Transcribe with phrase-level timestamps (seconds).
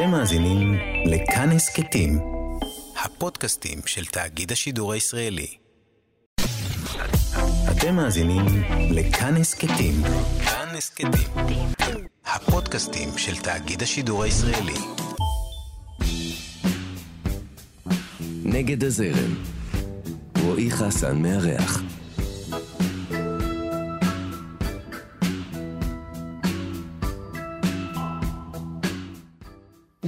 [0.00, 0.74] אתם מאזינים
[1.06, 2.18] לכאן הסכתים,
[3.04, 5.46] הפודקאסטים של תאגיד השידור הישראלי.
[7.70, 8.44] אתם מאזינים
[8.90, 9.94] לכאן הסכתים,
[10.44, 11.10] כאן הסכתים,
[12.26, 14.78] הפודקאסטים של תאגיד השידור הישראלי.
[18.44, 19.34] נגד הזרם,
[20.42, 21.82] רועי חסן מארח.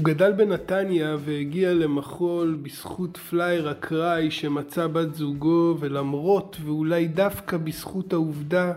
[0.02, 8.12] הוא גדל בנתניה והגיע למחול בזכות פלייר אקראי שמצא בת זוגו ולמרות ואולי דווקא בזכות
[8.12, 8.72] העובדה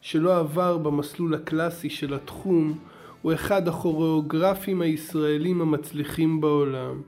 [0.00, 2.78] שלא עבר במסלול הקלאסי של התחום
[3.22, 7.02] הוא אחד הכוריאוגרפים הישראלים המצליחים בעולם.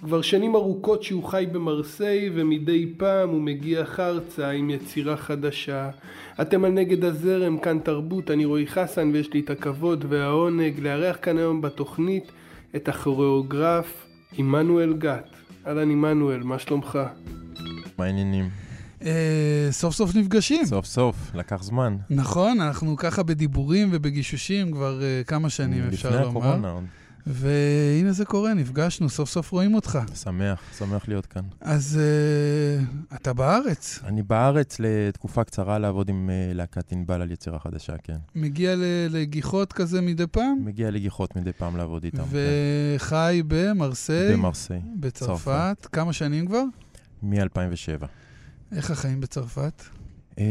[0.00, 5.90] כבר שנים ארוכות שהוא חי במרסיי ומדי פעם הוא מגיע ארצה עם יצירה חדשה.
[6.40, 11.16] אתם על נגד הזרם, כאן תרבות, אני רועי חסן ויש לי את הכבוד והעונג לארח
[11.22, 12.32] כאן היום בתוכנית
[12.76, 15.28] את הכוריאוגרף עמנואל גת.
[15.66, 16.98] אהלן עמנואל, מה שלומך?
[17.98, 18.48] מה העניינים?
[19.04, 20.66] אה, סוף סוף נפגשים.
[20.66, 21.96] סוף סוף, לקח זמן.
[22.10, 26.40] נכון, אנחנו ככה בדיבורים ובגישושים כבר אה, כמה שנים, אפשר לפני לומר.
[26.40, 26.84] הקורונה עוד.
[27.26, 29.98] והנה זה קורה, נפגשנו, סוף סוף רואים אותך.
[30.14, 31.42] שמח, שמח להיות כאן.
[31.60, 32.84] אז אה,
[33.16, 38.16] אתה בארץ, אני בארץ לתקופה קצרה לעבוד עם אה, להקת ענבל על יצירה חדשה, כן.
[38.34, 38.74] מגיע
[39.10, 42.22] לגיחות כזה מדי פעם, מגיע לגיחות מדי פעם לעבוד איתם.
[42.24, 42.38] כן.
[42.96, 45.86] וחי במרסיי, במרסיי, בצרפת.
[45.92, 46.64] כמה שנים כבר?
[47.22, 48.06] מ-2007.
[48.72, 49.82] איך החיים בצרפת?
[50.38, 50.44] אה,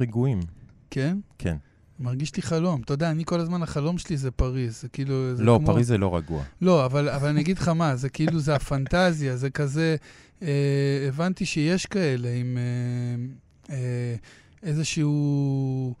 [0.00, 0.40] רגועים,
[0.90, 1.18] כן?
[1.38, 1.56] כן.
[2.00, 2.80] מרגיש לי חלום.
[2.84, 4.80] אתה יודע, אני כל הזמן, החלום שלי זה פריז.
[4.80, 5.36] זה כאילו...
[5.36, 5.66] זה לא, כמו...
[5.66, 6.42] פריז זה לא רגוע.
[6.60, 9.96] לא, אבל, אבל אני אגיד לך מה, זה כאילו, זה הפנטזיה, זה כזה...
[10.42, 14.14] אה, הבנתי שיש כאלה עם אה, אה,
[14.62, 15.94] איזשהו...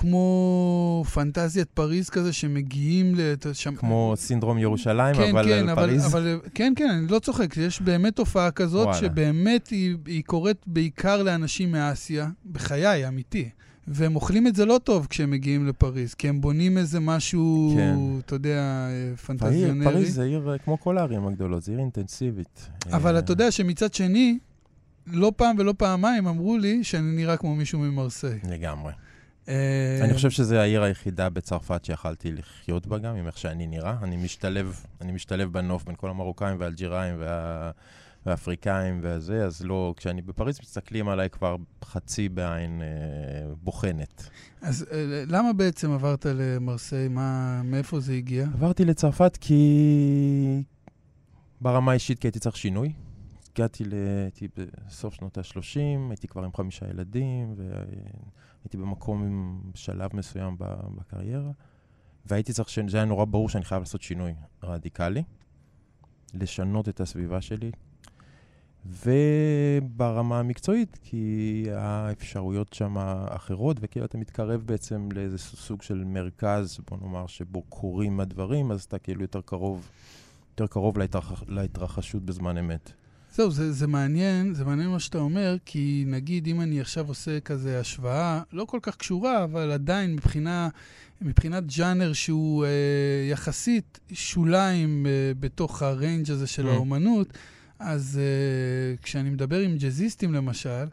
[0.00, 3.20] כמו פנטזיית פריז כזה, שמגיעים ל...
[3.20, 6.06] אתה שם, כמו סינדרום ירושלים, כן, אבל כן, על אבל, פריז.
[6.06, 8.98] אבל, כן, כן, אני לא צוחק, יש באמת תופעה כזאת, וואלה.
[9.00, 13.48] שבאמת היא, היא קורית בעיקר לאנשים מאסיה, בחיי, אמיתי.
[13.90, 17.94] והם אוכלים את זה לא טוב כשהם מגיעים לפריז, כי הם בונים איזה משהו, כן.
[18.18, 19.92] אתה יודע, אה, פריז, פנטזיונרי.
[19.92, 22.68] פריז זה עיר אה, כמו כל הערים הגדולות, זה עיר אינטנסיבית.
[22.92, 24.38] אבל אה, אתה יודע שמצד שני,
[25.06, 28.38] לא פעם ולא פעמיים אמרו לי שאני נראה כמו מישהו ממרסיי.
[28.50, 28.92] לגמרי.
[30.02, 33.96] אני חושב שזו העיר היחידה בצרפת שיכלתי לחיות בה גם, עם איך שאני נראה.
[34.02, 37.70] אני משתלב, אני משתלב בנוף בין כל המרוקאים והאלג'יראים וה...
[38.26, 44.30] והאפריקאים והזה, אז לא, כשאני בפריז מסתכלים עליי כבר חצי בעין אה, בוחנת.
[44.62, 47.08] אז אה, למה בעצם עברת למרסיי?
[47.08, 48.44] מה, מאיפה זה הגיע?
[48.44, 50.62] עברתי לצרפת כי
[51.60, 52.92] ברמה האישית כי הייתי צריך שינוי.
[53.58, 53.92] הגעתי, ל...
[54.22, 60.56] הייתי בסוף שנות ה-30, הייתי כבר עם חמישה ילדים, והייתי במקום עם שלב מסוים
[60.96, 61.50] בקריירה,
[62.26, 62.78] והייתי צריך, ש...
[62.88, 65.22] זה היה נורא ברור שאני חייב לעשות שינוי רדיקלי,
[66.34, 67.70] לשנות את הסביבה שלי,
[68.86, 76.98] וברמה המקצועית, כי האפשרויות שם אחרות, וכאילו אתה מתקרב בעצם לאיזה סוג של מרכז, בוא
[77.02, 79.88] נאמר, שבו קורים הדברים, אז אתה כאילו יותר קרוב,
[80.50, 81.42] יותר קרוב להתרח...
[81.48, 82.92] להתרחשות בזמן אמת.
[83.34, 87.40] זהו, זה, זה מעניין, זה מעניין מה שאתה אומר, כי נגיד אם אני עכשיו עושה
[87.40, 90.68] כזה השוואה, לא כל כך קשורה, אבל עדיין מבחינה,
[91.20, 92.70] מבחינת ג'אנר שהוא אה,
[93.30, 96.70] יחסית שוליים אה, בתוך הריינג' הזה של Mm.
[96.70, 97.38] האומנות,
[97.78, 100.84] אז אה, כשאני מדבר עם ג'אזיסטים למשל,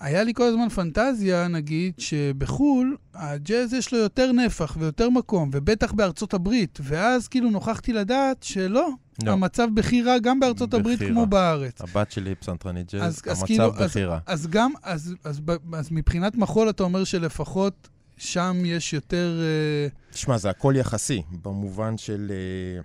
[0.00, 5.92] היה לי כל הזמן פנטזיה, נגיד, שבחו"ל, הג'אז יש לו יותר נפח ויותר מקום, ובטח
[5.92, 8.88] בארצות הברית, ואז כאילו נוכחתי לדעת שלא,
[9.24, 11.26] לא, המצב בכי רע גם בארצות הברית בכי כמו.
[11.26, 11.80] בארץ.
[11.80, 14.18] הבת שלי היא פסנתרנית אז- ג'אז, אז המצב כאילו, בכי רע.
[14.26, 19.88] אז גם, אז, אז, ב- אז מבחינת מחול אתה אומר שלפחות שם יש יותר, אה,
[20.12, 22.32] תשמע, זה הכל יחסי, במובן של...
[22.34, 22.82] אה,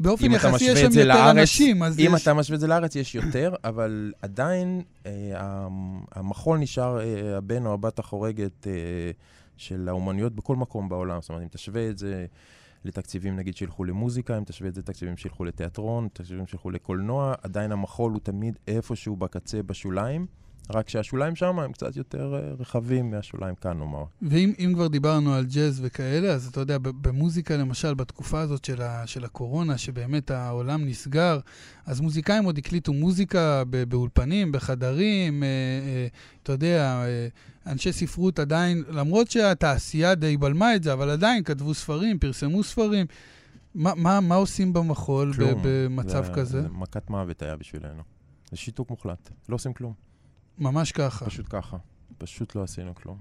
[0.00, 2.22] באופן אם יחסי יש שם יותר לארץ, אנשים, אז אם יש...
[2.22, 7.66] אתה משווה את זה לארץ, יש יותר, אבל עדיין אה, המ- המחול נשאר אה, הבן
[7.66, 8.72] או הבת החורגת אה,
[9.56, 11.20] של האומנויות בכל מקום בעולם.
[11.20, 12.26] זאת אומרת, אם תשווה את זה
[12.84, 17.72] לתקציבים, נגיד, שילכו למוזיקה, אם תשווה את זה לתקציבים שילכו לתיאטרון, תקציבים שילכו לקולנוע, עדיין
[17.72, 20.26] המחול הוא תמיד איפשהו בקצה, בשוליים,
[20.70, 24.04] רק שהשוליים שם הם קצת יותר אה, רחבים מהשוליים כאן, נאמר.
[24.22, 28.82] ואם אם כבר דיברנו על ג'אז וכאלה, אז אתה יודע, במוזיקה למשל, בתקופה הזאת של,
[28.82, 31.38] ה, של הקורונה, שבאמת העולם נסגר,
[31.86, 36.06] אז מוזיקאים עוד הקליטו מוזיקה באולפנים, בחדרים, אה, אה,
[36.42, 37.28] אתה יודע, אה,
[37.72, 43.06] אנשי ספרות עדיין, למרות שהתעשייה די בלמה את זה, אבל עדיין כתבו ספרים, פרסמו ספרים.
[43.74, 45.60] מה, מה, מה עושים במחול כלום.
[45.64, 46.62] במצב זה- כזה?
[46.62, 48.02] זה מכת מוות היה בשבילנו.
[48.50, 49.30] זה שיתוק מוחלט.
[49.48, 49.92] לא עושים כלום.
[50.58, 51.26] ממש ככה.
[51.26, 51.76] פשוט ככה.
[52.18, 53.18] פשוט לא עשינו כלום.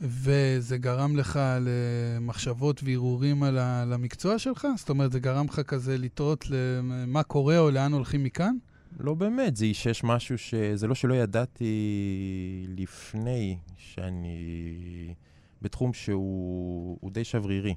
[0.00, 4.66] וזה גרם לך למחשבות וערעורים על המקצוע שלך?
[4.76, 8.56] זאת אומרת, זה גרם לך כזה לטעות למה קורה או לאן הולכים מכאן?
[8.98, 10.54] לא באמת, זה אישש משהו ש...
[10.74, 15.14] זה לא שלא ידעתי לפני שאני
[15.62, 17.74] בתחום שהוא די שברירי,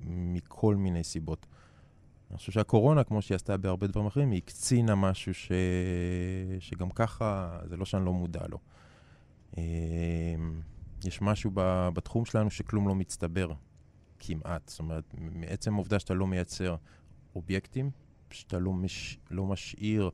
[0.00, 1.46] מכל מיני סיבות.
[2.30, 5.52] אני חושב שהקורונה, כמו שהיא עשתה בהרבה דברים אחרים, היא הקצינה משהו ש...
[6.60, 8.58] שגם ככה, זה לא שאני לא מודע לו.
[9.56, 9.62] אמ,
[11.04, 11.50] יש משהו
[11.94, 13.52] בתחום שלנו שכלום לא מצטבר,
[14.18, 14.68] כמעט.
[14.68, 16.76] זאת אומרת, מעצם העובדה שאתה לא מייצר
[17.36, 17.90] אובייקטים,
[18.30, 19.18] שאתה לא, מש...
[19.30, 20.10] לא משאיר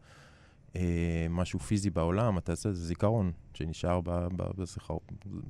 [0.76, 4.11] אה, משהו פיזי בעולם, אתה עושה איזה זיכרון שנשאר ב...
[4.11, 4.61] ב...
[4.61, 4.97] בזכר...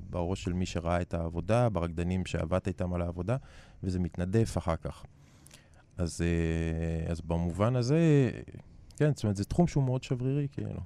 [0.09, 3.37] בראש של מי שראה את העבודה, ברקדנים שעבדת איתם על העבודה,
[3.83, 5.05] וזה מתנדף אחר כך.
[5.97, 8.31] אז, אה, אז במובן הזה,
[8.97, 10.79] כן, זאת אומרת, זה תחום שהוא מאוד שברירי, כאילו.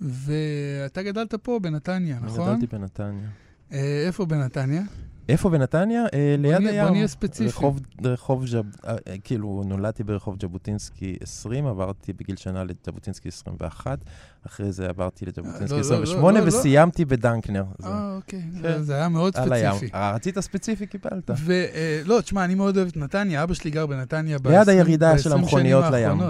[0.00, 2.56] ואתה גדלת פה בנתניה, נכון?
[2.56, 3.28] גדלתי בנתניה.
[3.72, 4.82] אה, איפה בנתניה?
[5.28, 6.04] איפה בנתניה?
[6.14, 6.84] אה, ליד הים.
[6.84, 7.48] בוא נהיה ספציפי.
[7.48, 8.62] רחוב, רחוב ז'ב...
[8.86, 13.98] אה, כאילו, נולדתי ברחוב ז'בוטינסקי 20, עברתי בגיל שנה לז'בוטינסקי 21,
[14.46, 17.64] אחרי זה עברתי לז'בוטינסקי 28, וסיימתי בדנקנר.
[17.84, 18.42] אה, אוקיי.
[18.62, 18.82] כן.
[18.82, 19.54] זה היה מאוד ספציפי.
[19.54, 19.74] על הים.
[20.14, 21.30] רצית ספציפי, קיבלת.
[21.44, 25.32] ולא, תשמע, אני מאוד אוהב את נתניה, אבא שלי גר בנתניה ב-20 ליד הירידה של
[25.32, 26.22] המכוניות לים.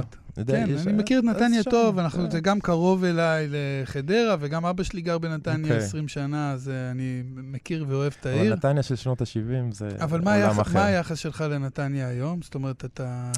[0.47, 5.01] כן, אני מכיר את נתניה טוב, אנחנו, זה גם קרוב אליי לחדרה, וגם אבא שלי
[5.01, 6.09] גר בנתניה 20 אוקיי.
[6.09, 8.41] שנה, אז אה, אני מכיר ואוהב את העיר.
[8.41, 10.05] אבל נתניה של שנות ה-70 זה עולם אחר.
[10.05, 10.21] אבל
[10.75, 12.43] מה היחס שלך לנתניה היום?
[12.43, 13.33] זאת אומרת, אתה...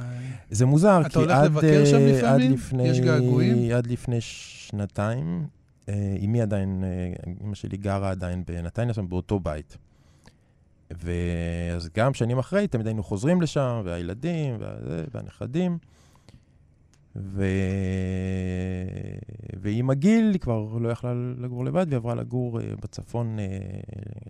[0.50, 2.52] זה מוזר, כי עד, לבקר שם אה, לפעמים?
[2.52, 3.72] לפני, יש געגועים?
[3.76, 5.46] עד לפני שנתיים,
[5.88, 6.84] אה, אמי עדיין,
[7.44, 9.76] אמא שלי גרה עדיין בנתניה שם באותו בית.
[10.90, 14.56] ואז גם שנים אחרי, תמיד היינו חוזרים לשם, והילדים,
[15.14, 15.78] והנכדים.
[17.16, 17.44] ו...
[19.60, 23.42] ועם הגיל היא כבר לא יכלה לגור לבד, והיא עברה לגור uh, בצפון uh,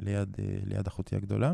[0.01, 1.53] ליד, uh, ליד אחותי הגדולה.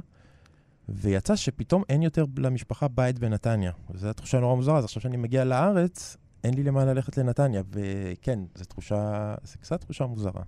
[0.88, 3.72] ויצא שפתאום אין יותר למשפחה בית בנתניה.
[3.90, 7.62] וזו התחושה נורא מוזרה, אז עכשיו שאני מגיע לארץ, אין לי למה ללכת לנתניה.
[7.70, 10.42] וכן, זו תחושה, זו קצת תחושה מוזרה.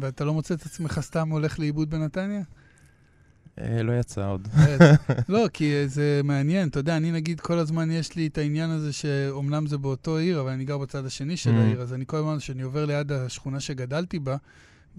[0.00, 2.42] ואתה לא מוצא את עצמך סתם הולך לאיבוד בנתניה?
[3.60, 4.48] אה, לא יצא עוד.
[5.28, 6.68] לא, כי זה מעניין.
[6.68, 10.40] אתה יודע, אני נגיד, כל הזמן יש לי את העניין הזה שאומנם זה באותו עיר,
[10.40, 11.60] אבל אני גר בצד השני של mm.
[11.60, 14.36] העיר, אז אני כל הזמן, כשאני עובר ליד השכונה שגדלתי בה,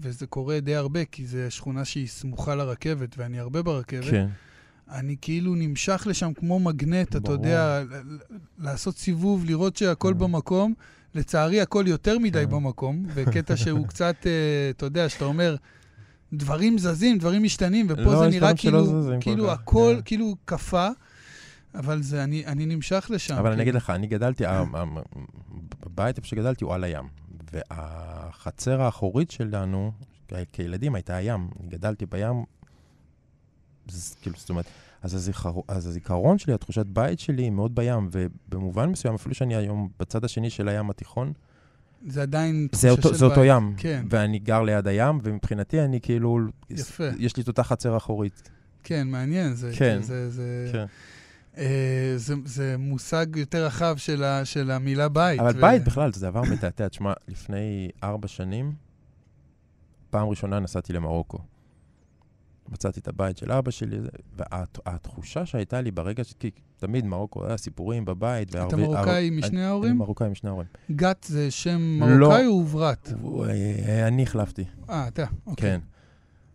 [0.00, 4.26] וזה קורה די הרבה, כי זו שכונה שהיא סמוכה לרכבת, ואני הרבה ברכבת, כן.
[4.90, 7.82] אני כאילו נמשך לשם כמו מגנט, אתה יודע,
[8.58, 10.16] לעשות סיבוב, לראות שהכל mm.
[10.16, 10.74] במקום.
[11.14, 12.50] לצערי, הכל יותר מדי כן.
[12.50, 15.56] במקום, בקטע שהוא קצת, אה, אתה יודע, שאתה אומר...
[16.32, 19.96] דברים זזים, דברים משתנים, ופה לא, זה נראה כאילו, זזים כאילו הכל, yeah.
[19.96, 20.02] כן.
[20.04, 20.88] כאילו קפא,
[21.74, 23.34] אבל זה, אני, אני נמשך לשם.
[23.34, 23.54] אבל כאילו.
[23.54, 24.44] אני אגיד לך, אני גדלתי,
[25.82, 27.08] הבית איפה שגדלתי הוא על הים,
[27.52, 29.92] והחצר האחורית שלנו,
[30.52, 31.48] כילדים, הייתה הים.
[31.68, 32.44] גדלתי בים,
[34.22, 34.66] כאילו, זאת אומרת,
[35.02, 39.56] אז, הזיכר, אז הזיכרון שלי, התחושת בית שלי היא מאוד בים, ובמובן מסוים, אפילו שאני
[39.56, 41.32] היום בצד השני של הים התיכון,
[42.06, 44.04] זה עדיין תחושה אותו, זה אותו ים, כן.
[44.10, 46.38] ואני גר ליד הים, ומבחינתי אני כאילו...
[46.70, 47.08] יפה.
[47.18, 48.50] יש לי את אותה חצר אחורית.
[48.82, 49.54] כן, מעניין.
[49.54, 50.02] זה, כן.
[50.02, 50.84] זה, זה, כן.
[51.58, 55.40] אה, זה, זה מושג יותר רחב של, ה, של המילה בית.
[55.40, 55.60] אבל ו...
[55.60, 56.88] בית בכלל, זה דבר מתעתע.
[56.88, 58.72] תשמע, לפני ארבע שנים,
[60.10, 61.38] פעם ראשונה נסעתי למרוקו.
[62.68, 63.98] מצאתי את הבית של אבא שלי,
[64.36, 66.32] והתחושה שהייתה לי ברגע ש...
[66.38, 68.48] כי תמיד מרוקו היה סיפורים בבית.
[68.48, 69.38] אתה והרבה, מרוקאי הר...
[69.38, 69.90] משני ההורים?
[69.90, 70.68] אני מרוקאי משני ההורים.
[70.92, 73.12] גת זה שם מרוקאי לא, או עוברת?
[73.48, 74.64] אה, אני החלפתי.
[74.90, 75.70] אה, אתה, אוקיי.
[75.70, 75.80] כן.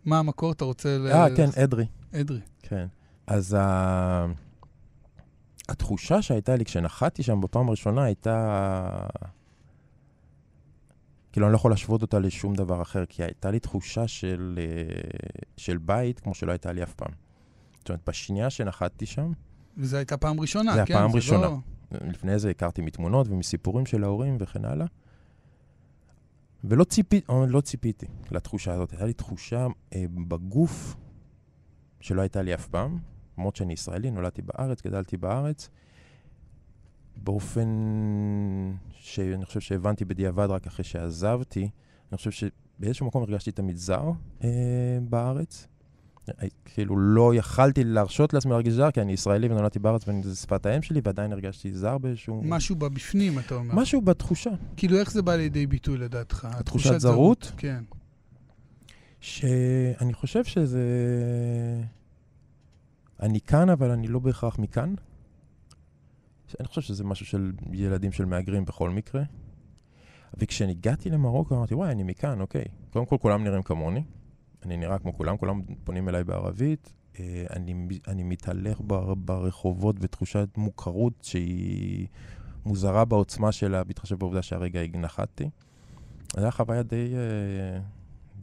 [0.04, 0.52] מה המקור?
[0.52, 0.88] אתה רוצה...
[0.88, 1.36] אה, ל...
[1.36, 1.86] כן, אדרי.
[2.12, 2.40] אדרי.
[2.62, 2.86] כן.
[3.26, 4.26] אז ה...
[5.68, 9.06] התחושה שהייתה לי כשנחתתי שם בפעם הראשונה הייתה...
[11.32, 15.00] כאילו, אני לא יכול להשוות אותה לשום דבר אחר, כי הייתה לי תחושה של, אה,
[15.56, 17.12] של בית כמו שלא הייתה לי אף פעם.
[17.78, 19.32] זאת אומרת, בשנייה שנחתתי שם...
[19.76, 20.74] וזו הייתה פעם ראשונה, כן?
[20.74, 21.42] זו הייתה פעם ראשונה.
[21.42, 21.58] לא...
[22.00, 24.86] לפני זה הכרתי מתמונות ומסיפורים של ההורים וכן הלאה.
[26.64, 28.90] ולא ציפי, לא ציפיתי לתחושה הזאת.
[28.90, 30.96] הייתה לי תחושה אה, בגוף
[32.00, 32.98] שלא הייתה לי אף פעם,
[33.38, 35.68] למרות שאני ישראלי, נולדתי בארץ, גדלתי בארץ.
[37.16, 37.68] באופן
[38.90, 41.68] שאני חושב שהבנתי בדיעבד רק אחרי שעזבתי,
[42.12, 44.10] אני חושב שבאיזשהו מקום הרגשתי תמיד זר
[44.44, 44.48] אה,
[45.08, 45.66] בארץ.
[46.28, 50.66] אה, כאילו לא יכלתי להרשות לעצמי להרגיש זר, כי אני ישראלי ונולדתי בארץ וזו שפת
[50.66, 52.42] האם שלי, ועדיין הרגשתי זר באיזשהו...
[52.44, 53.74] משהו בבפנים, אתה אומר.
[53.74, 54.50] משהו בתחושה.
[54.76, 56.48] כאילו, איך זה בא לידי ביטוי לדעתך?
[56.50, 57.42] התחושת זרות?
[57.44, 57.52] זרות?
[57.56, 57.84] כן.
[59.20, 60.82] שאני חושב שזה...
[63.20, 64.94] אני כאן, אבל אני לא בהכרח מכאן.
[66.60, 69.22] אני חושב שזה משהו של ילדים של מהגרים בכל מקרה.
[70.34, 72.64] וכשהגעתי למרוקו אמרתי, וואי, אני מכאן, אוקיי.
[72.90, 74.02] קודם כל, כולם נראים כמוני.
[74.64, 76.92] אני נראה כמו כולם, כולם פונים אליי בערבית.
[77.20, 77.74] אה, אני,
[78.08, 82.06] אני מתהלך בר, ברחובות בתחושת מוכרות שהיא
[82.64, 85.44] מוזרה בעוצמה שלה, בהתחשב בעובדה שהרגע נחתתי.
[85.44, 87.80] זו הייתה חוויה די, אה,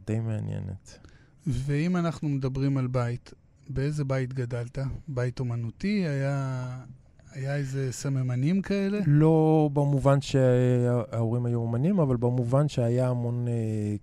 [0.06, 0.98] די מעניינת.
[1.46, 3.34] ואם אנחנו מדברים על בית,
[3.68, 4.78] באיזה בית גדלת?
[5.08, 6.06] בית אומנותי?
[6.06, 6.84] היה,
[7.32, 8.98] היה איזה סממנים כאלה?
[9.06, 13.52] לא במובן שההורים היו אומנים, אבל במובן שהיה המון אה,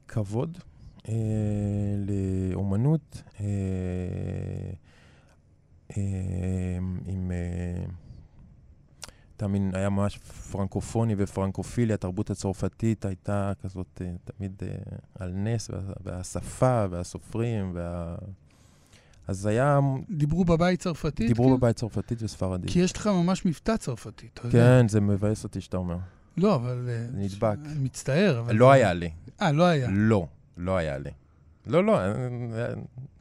[0.08, 0.58] כבוד
[1.10, 1.14] אה,
[2.08, 3.46] לאומנות, אה,
[5.98, 7.32] אה, עם...
[7.32, 7.86] אה,
[9.38, 10.18] תמיד היה ממש
[10.52, 14.76] פרנקופוני ופרנקופיליה, התרבות הצרפתית הייתה כזאת אה, תמיד אה,
[15.20, 15.72] על נס,
[16.04, 18.16] והשפה והסופרים וה...
[19.28, 19.80] אז היה...
[20.10, 21.28] דיברו בבית צרפתית?
[21.28, 21.58] דיברו כן?
[21.58, 22.70] בבית צרפתית וספרדית.
[22.70, 24.60] כי יש לך ממש מבטא צרפתי, אתה יודע.
[24.60, 25.98] כן, זה מבאס אותי שאתה אומר.
[26.38, 26.82] לא, אבל...
[26.86, 27.58] זה אה, נדבק.
[27.66, 28.56] אני מצטער, אבל...
[28.56, 29.10] לא היה לי.
[29.42, 29.88] אה, לא היה.
[29.92, 31.10] לא, לא היה לי.
[31.68, 32.00] לא, לא,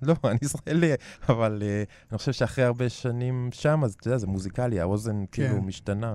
[0.02, 0.92] לא, אני ישראלי,
[1.28, 1.62] אבל
[2.10, 5.66] אני חושב שאחרי הרבה שנים שם, אז אתה יודע, זה מוזיקלי, האוזן כאילו כן.
[5.66, 6.14] משתנה.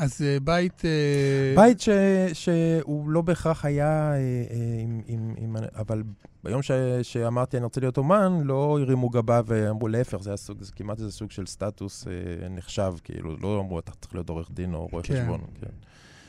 [0.00, 0.80] אז uh, בית...
[0.80, 1.56] Uh...
[1.56, 1.88] בית ש,
[2.32, 4.52] שהוא לא בהכרח היה, uh,
[4.82, 6.02] עם, עם, עם, אבל
[6.44, 6.70] ביום ש,
[7.02, 11.12] שאמרתי אני רוצה להיות אומן, לא הרימו גבה ואמרו להפך, זה, הסוג, זה כמעט איזה
[11.12, 12.06] סוג של סטטוס
[12.50, 15.14] נחשב, כאילו, לא אמרו אתה צריך להיות עורך דין או רואה כן.
[15.14, 15.40] חשבון.
[15.60, 15.66] כן.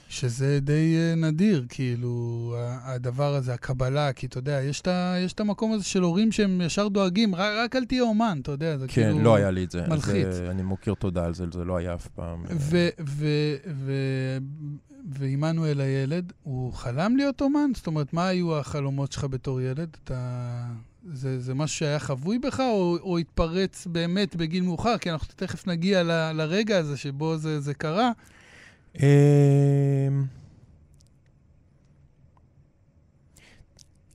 [0.09, 5.83] שזה די uh, נדיר, כאילו, הדבר הזה, הקבלה, כי אתה יודע, יש את המקום הזה
[5.83, 9.17] של הורים שהם ישר דואגים, רק, רק אל תהיה אומן, אתה יודע, זה כן, כאילו
[9.17, 9.81] כן, לא היה לי את זה.
[9.87, 10.27] מלחיץ.
[10.31, 12.43] זה, אני מוקיר תודה על זה, זה לא היה אף פעם.
[15.05, 17.71] ועמנואל הילד, הוא חלם להיות אומן?
[17.75, 19.97] זאת אומרת, מה היו החלומות שלך בתור ילד?
[20.03, 20.65] אתה...
[21.13, 24.97] זה, זה משהו שהיה חבוי בך, או, או התפרץ באמת בגיל מאוחר?
[24.97, 28.11] כי אנחנו תכף נגיע ל, לרגע הזה שבו זה, זה קרה.
[28.95, 30.25] אמ,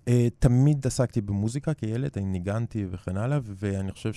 [0.08, 4.12] אה, תמיד עסקתי במוזיקה כילד, אני ניגנתי וכן הלאה, ואני חושב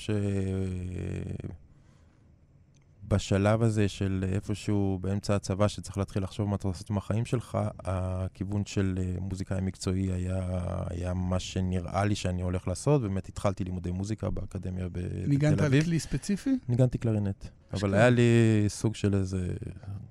[3.08, 7.58] שבשלב הזה של איפשהו באמצע הצבא, שצריך להתחיל לחשוב מה אתה עושה עם החיים שלך,
[7.80, 10.50] הכיוון של אה, מוזיקאי מקצועי היה,
[10.90, 13.02] היה מה שנראה לי שאני הולך לעשות.
[13.02, 15.30] באמת התחלתי לימודי מוזיקה באקדמיה בתל אביב.
[15.30, 16.58] ניגנת על כלי ספציפי?
[16.70, 17.46] ניגנתי קלרינט.
[17.74, 19.48] אבל היה לי סוג של איזה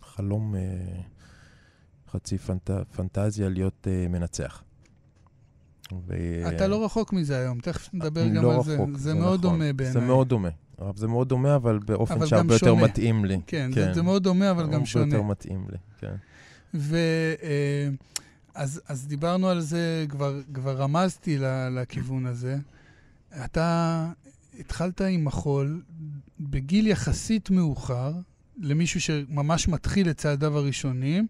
[0.02, 0.60] חלום, אה,
[2.10, 2.70] חצי פנט...
[2.96, 4.62] פנטזיה להיות uh, מנצח.
[6.06, 6.14] ו...
[6.48, 8.98] אתה לא רחוק מזה היום, תכף נדבר גם לא על רחוק, זה.
[8.98, 9.40] זה, זה מאוד נכון.
[9.40, 9.92] דומה בעיניי.
[9.92, 10.48] זה מאוד דומה.
[10.94, 12.74] זה מאוד דומה, אבל באופן אבל שהרבה יותר.
[12.74, 13.40] מתאים לי.
[13.46, 13.84] כן, כן.
[13.84, 15.04] זה, זה מאוד דומה, אבל גם שונה.
[15.04, 16.14] הרבה יותר מתאים לי, כן.
[16.74, 16.96] ו...
[17.42, 17.88] אה,
[18.54, 21.38] אז, אז דיברנו על זה, כבר, כבר רמזתי
[21.70, 22.56] לכיוון הזה.
[23.44, 24.08] אתה
[24.60, 25.82] התחלת עם מחול
[26.40, 28.12] בגיל יחסית מאוחר,
[28.58, 31.26] למישהו שממש מתחיל את צעדיו הראשונים,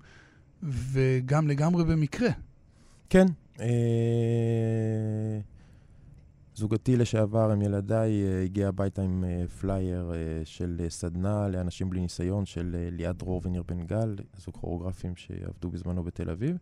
[0.63, 2.31] וגם לגמרי במקרה.
[3.11, 3.27] כן.
[3.61, 5.41] אה...
[6.57, 12.01] זוגתי לשעבר עם ילדיי אה, הגיעה הביתה עם אה, פלייר אה, של סדנה לאנשים בלי
[12.01, 16.57] ניסיון של ליעד דרור וניר בן גל, זוג כוריאוגרפים שעבדו בזמנו בתל אביב.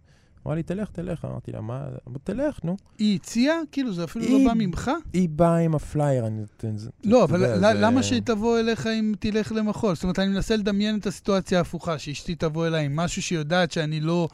[0.46, 1.24] אמרה לי, תלך, תלך.
[1.24, 1.82] אמרתי לה, מה?
[2.24, 2.76] תלך, נו.
[2.98, 3.56] היא הציעה?
[3.72, 4.90] כאילו, זה אפילו לא בא ממך?
[5.12, 6.76] היא באה עם הפלייר, אני נותן...
[7.04, 9.94] לא, אבל למה שהיא תבוא אליך אם תלך למחול?
[9.94, 13.72] זאת אומרת, אני מנסה לדמיין את הסיטואציה ההפוכה, שאשתי תבוא אליי עם משהו שהיא יודעת
[13.72, 14.28] שאני לא...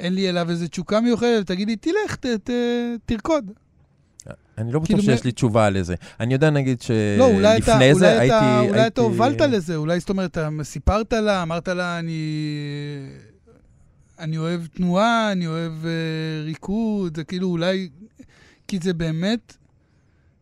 [0.00, 2.16] אין לי אליו איזו תשוקה מיוחדת, תגידי, תלך,
[3.06, 3.50] תרקוד.
[4.58, 5.94] אני לא בטוח כאילו שיש לי תשובה לזה.
[6.20, 8.68] אני יודע, נגיד, שלפני לא, זה הייתי...
[8.68, 12.20] אולי אתה הובלת לזה, אולי, זאת אומרת, סיפרת לה, אמרת לה, אני...
[14.18, 15.86] אני אוהב תנועה, אני אוהב uh,
[16.44, 17.88] ריקוד, זה כאילו אולי...
[18.68, 19.56] כי זה באמת,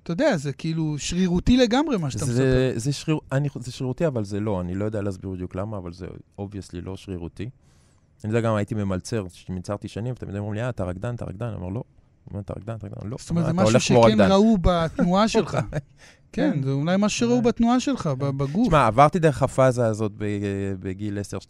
[0.03, 2.81] אתה יודע, זה כאילו שרירותי לגמרי מה שאתה זה, מספר.
[2.81, 4.61] זה, שריר, אני, זה שרירותי, אבל זה לא.
[4.61, 6.07] אני לא יודע להסביר בדיוק למה, אבל זה
[6.39, 7.51] obviously לא שרירותי.
[8.25, 11.47] אני יודע, גם הייתי ממלצר, שמילצרתי שנים, ותמיד אומרים לי, אה, אתה רקדן, אתה רקדן.
[11.47, 11.83] אני אומר, לא.
[12.41, 13.17] אתה רקדן, אתה רקדן, לא.
[13.21, 15.59] זאת אומרת, זה משהו שכן ראו בתנועה שלך.
[16.33, 18.67] כן, זה אולי מה שראו בתנועה שלך, בגוף.
[18.67, 20.13] תשמע, עברתי דרך הפאזה הזאת
[20.81, 21.43] בגיל 10-12,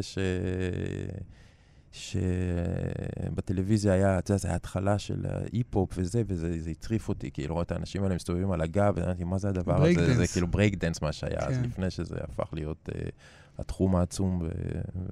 [0.00, 0.18] ש...
[1.94, 7.72] שבטלוויזיה היה, אתה יודע, זו הייתה התחלה של ההיפ-הופ וזה, וזה הטריף אותי, כאילו, את
[7.72, 10.14] האנשים האלה מסתובבים על הגב, ואמרתי, מה זה הדבר הזה?
[10.14, 11.62] זה כאילו ברייק דנס מה שהיה, אז כן.
[11.62, 12.94] לפני שזה הפך להיות uh,
[13.58, 14.42] התחום העצום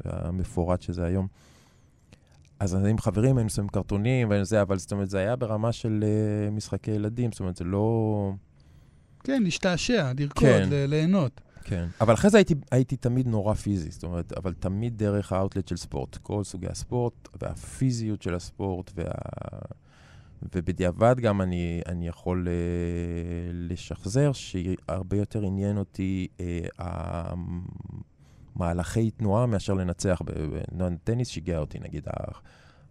[0.05, 1.27] והמפורט שזה היום.
[2.61, 6.05] אז אני עם חברים, היינו שמים קרטונים וזה, אבל זאת אומרת, זה היה ברמה של
[6.05, 8.33] uh, משחקי ילדים, זאת אומרת, זה לא...
[9.25, 10.69] כן, להשתעשע, לרקוד, כן.
[10.71, 11.41] ליהנות.
[11.65, 15.69] כן, אבל אחרי זה הייתי, הייתי תמיד נורא פיזי, זאת אומרת, אבל תמיד דרך האוטלט
[15.69, 16.17] של ספורט.
[16.17, 19.11] כל סוגי הספורט, והפיזיות של הספורט, וה...
[20.55, 22.51] ובדיעבד גם אני, אני יכול uh,
[23.53, 26.83] לשחזר שהרבה יותר עניין אותי uh,
[28.57, 30.23] המהלכי תנועה מאשר לנצח.
[30.25, 32.09] בטניס שיגע אותי, נגיד,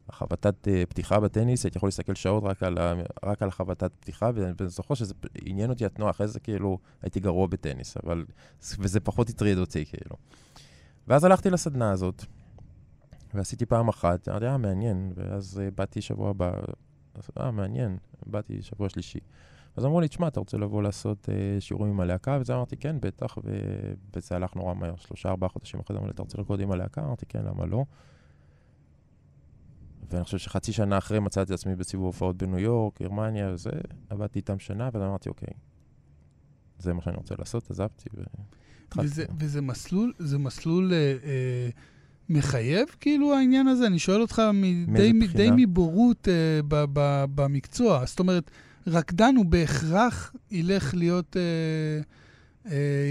[0.09, 2.77] החבטת אה, פתיחה בטניס, הייתי יכול להסתכל שעות רק על,
[3.25, 5.13] רק על החבטת פתיחה, ואני זוכר שזה
[5.45, 8.25] עניין אותי התנועה, אחרי זה כאילו הייתי גרוע בטניס, אבל,
[8.79, 10.15] וזה פחות הטריד אותי, כאילו.
[11.07, 12.25] ואז הלכתי לסדנה הזאת,
[13.33, 16.51] ועשיתי פעם אחת, אמרתי, אה, מעניין, ואז uh, באתי שבוע הבא,
[17.39, 19.19] אה, מעניין, באתי שבוע שלישי.
[19.75, 22.37] אז אמרו לי, תשמע, אתה רוצה לבוא לעשות uh, שיעורים עם הלהקה?
[22.41, 23.37] וזה אמרתי, כן, בטח,
[24.15, 26.71] וזה הלך נורא מהר, שלושה, ארבעה חודשים אחרי זה אמרו לי, אתה רוצה לרקוד עם
[26.71, 27.01] הלהקה?
[27.01, 27.85] אמרתי, כן, למה לא?
[30.11, 33.69] ואני חושב שחצי שנה אחרי מצאתי את עצמי בסיבוב הופעות בניו יורק, גרמניה וזה,
[34.09, 35.53] עבדתי איתם שנה, ואז אמרתי, אוקיי,
[36.79, 38.21] זה מה שאני רוצה לעשות, עזבתי ו...
[38.97, 41.69] וזה, וזה מסלול, זה מסלול אה, אה,
[42.29, 43.87] מחייב, כאילו, העניין הזה?
[43.87, 48.05] אני שואל אותך מדי, די מבורות אה, ב, ב, במקצוע.
[48.05, 48.51] זאת אומרת,
[48.87, 52.01] רקדן הוא בהכרח ילך להיות, אה,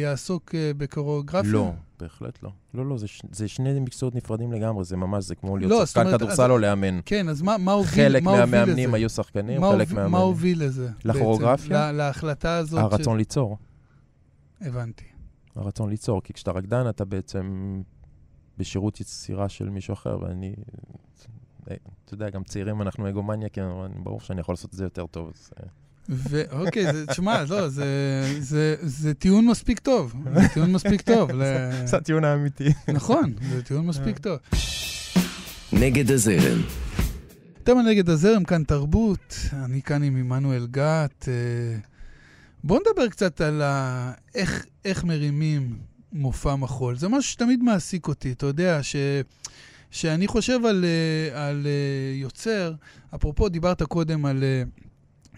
[0.02, 1.50] יעסוק אה, בקוריאוגרפיה?
[1.52, 2.50] לא, בהחלט לא.
[2.74, 3.22] לא, לא, זה, ש...
[3.32, 7.00] זה שני מקצועות נפרדים לגמרי, זה ממש, זה כמו להיות לא, שחקן כדורסל או לאמן.
[7.06, 10.12] כן, אז מה, מה הוביל חלק מה מהמאמנים היו שחקנים, חלק מהמאמנים.
[10.12, 10.88] מה הוביל לזה?
[11.04, 11.92] לכוריאוגרפיה?
[11.92, 12.80] להחלטה הזאת.
[12.80, 13.16] הרצון.
[13.16, 13.58] ליצור.
[14.60, 15.04] הבנתי.
[15.56, 17.82] הרצון ליצור, כי כשאתה רקדן אתה בעצם
[18.58, 20.54] בשירות יצירה של מישהו אחר, ואני,
[21.64, 23.60] אתה יודע, גם צעירים אנחנו אגומניה, כי
[24.02, 25.32] ברור שאני יכול לעשות את זה יותר טוב.
[25.34, 25.50] אז...
[26.10, 26.16] אה.
[26.30, 27.84] ואוקיי, תשמע, לא, זה,
[28.38, 30.14] זה, זה טיעון מספיק טוב.
[30.34, 31.30] זה טיעון מספיק טוב.
[31.84, 32.68] זה הטיעון האמיתי.
[32.88, 34.38] נכון, זה טיעון מספיק טוב.
[35.72, 36.62] נגד הזרם.
[37.62, 41.28] אתם נגד הזרם, כאן תרבות, אני כאן עם עמנואל גת.
[41.28, 41.78] אה,
[42.64, 44.12] בואו נדבר קצת על ה...
[44.34, 45.78] איך, איך מרימים
[46.12, 46.96] מופע מחול.
[46.96, 48.96] זה משהו שתמיד מעסיק אותי, אתה יודע, ש...
[49.90, 52.74] שאני חושב על, אה, על אה, יוצר,
[53.14, 54.44] אפרופו, דיברת קודם על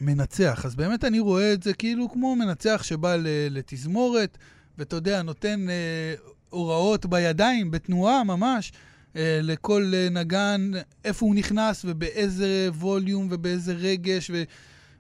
[0.03, 0.63] מנצח.
[0.65, 3.17] אז באמת אני רואה את זה כאילו כמו מנצח שבא
[3.51, 4.39] לתזמורת,
[4.79, 6.15] ואתה יודע, נותן אה,
[6.51, 8.73] הוראות בידיים, בתנועה ממש,
[9.17, 10.71] אה, לכל אה, נגן,
[11.05, 14.43] איפה הוא נכנס ובאיזה ווליום ובאיזה רגש, ו,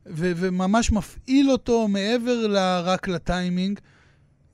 [0.07, 3.81] ו, וממש מפעיל אותו מעבר רק לטיימינג.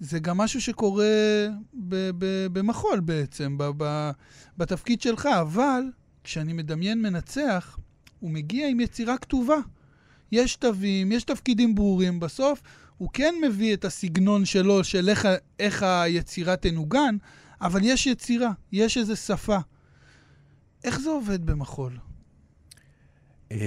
[0.00, 1.46] זה גם משהו שקורה
[1.88, 4.10] ב- ב- במחול בעצם, ב- ב-
[4.58, 5.82] בתפקיד שלך, אבל
[6.24, 7.78] כשאני מדמיין מנצח,
[8.20, 9.56] הוא מגיע עם יצירה כתובה.
[10.32, 12.20] יש תווים, יש תפקידים ברורים.
[12.20, 12.62] בסוף
[12.98, 17.16] הוא כן מביא את הסגנון שלו, של איך, איך היצירה תנוגן,
[17.60, 19.58] אבל יש יצירה, יש איזו שפה.
[20.84, 21.98] איך זה עובד במחול?
[23.50, 23.58] אמ,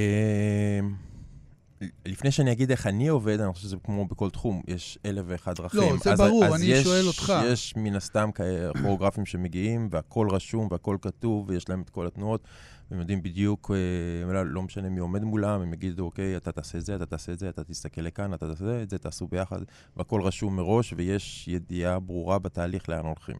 [2.05, 5.55] לפני שאני אגיד איך אני עובד, אני חושב שזה כמו בכל תחום, יש אלף ואחד
[5.55, 5.79] דרכים.
[5.79, 7.33] לא, זה אז, ברור, אז אני יש, שואל אותך.
[7.45, 8.29] יש מן הסתם
[8.77, 12.43] כוריאוגרפים שמגיעים, והכול רשום, והכול כתוב, ויש להם את כל התנועות.
[12.91, 16.77] הם יודעים בדיוק, אה, לא, לא משנה מי עומד מולם, הם יגידו, אוקיי, אתה תעשה
[16.77, 19.59] את זה, אתה תעשה את זה, אתה תסתכל לכאן, אתה תעשה את זה, תעשו ביחד,
[19.97, 23.37] והכל רשום מראש, ויש ידיעה ברורה בתהליך לאן הולכים.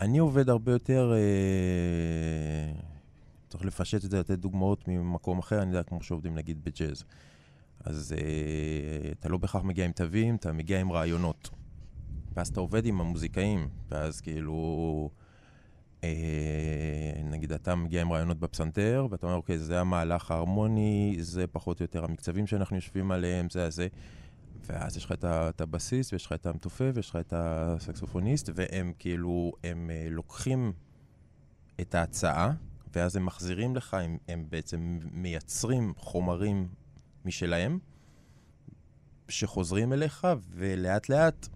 [0.00, 2.80] אני עובד הרבה יותר, אה,
[3.48, 7.04] צריך לפשט את זה, לתת דוגמאות ממקום אחר, אני יודע, כמו שעובדים נגיד בג'אז.
[7.84, 11.50] אז אה, אתה לא בהכרח מגיע עם תווים, אתה מגיע עם רעיונות.
[12.36, 15.10] ואז אתה עובד עם המוזיקאים, ואז כאילו...
[16.04, 21.80] אה, נגיד אתה מגיע עם רעיונות בפסנתר, ואתה אומר, אוקיי, זה המהלך ההרמוני, זה פחות
[21.80, 23.88] או יותר המקצבים שאנחנו יושבים עליהם, זה הזה.
[24.66, 29.52] ואז יש לך את הבסיס, ויש לך את המתופף, ויש לך את הסקסופוניסט, והם כאילו,
[29.64, 30.72] הם אה, לוקחים
[31.80, 32.52] את ההצעה,
[32.94, 36.68] ואז הם מחזירים לך, הם, הם בעצם מייצרים חומרים
[37.24, 37.78] משלהם,
[39.28, 41.48] שחוזרים אליך, ולאט לאט...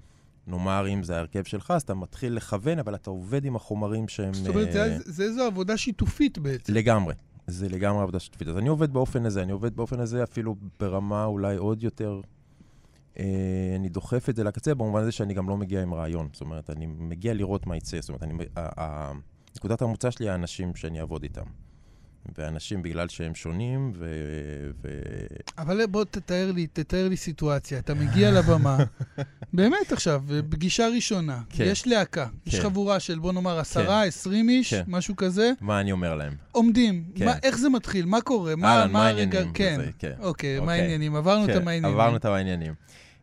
[0.47, 4.35] נאמר, אם זה ההרכב שלך, אז אתה מתחיל לכוון, אבל אתה עובד עם החומרים שהם...
[4.35, 6.75] זאת אומרת, זה, זה איזו עבודה שיתופית בעצם.
[6.75, 7.15] לגמרי.
[7.47, 8.49] זה לגמרי עבודה שיתופית.
[8.49, 12.21] אז אני עובד באופן הזה, אני עובד באופן הזה אפילו ברמה אולי עוד יותר...
[13.19, 16.29] אה, אני דוחף את זה לקצה, במובן הזה שאני גם לא מגיע עם רעיון.
[16.33, 18.01] זאת אומרת, אני מגיע לראות מה יצא.
[18.01, 18.35] זאת אומרת, אני,
[19.57, 21.45] נקודת המוצא שלי האנשים שאני אעבוד איתם.
[22.39, 24.07] ואנשים בגלל שהם שונים, ו...
[24.83, 24.89] ו...
[25.59, 27.79] אבל בוא תתאר לי, תתאר לי סיטואציה.
[27.79, 28.79] אתה מגיע לבמה,
[29.53, 31.65] באמת עכשיו, פגישה ראשונה, כן.
[31.67, 32.31] יש להקה, כן.
[32.51, 34.09] יש חבורה של בוא נאמר עשרה, כן.
[34.09, 34.83] עשרים איש, כן.
[34.87, 35.53] משהו כזה.
[35.61, 36.33] מה אני אומר להם?
[36.53, 37.25] עומדים, כן.
[37.25, 38.05] מה, איך זה מתחיל?
[38.05, 38.57] מה קורה?
[38.57, 39.53] מה, מה, מה העניינים?
[39.55, 39.81] כן.
[39.99, 40.13] כן.
[40.21, 40.81] אוקיי, מה אוקיי.
[40.81, 41.17] העניינים?
[41.17, 41.85] עברנו כן, את העניינים.
[41.85, 42.75] עברנו את העניינים.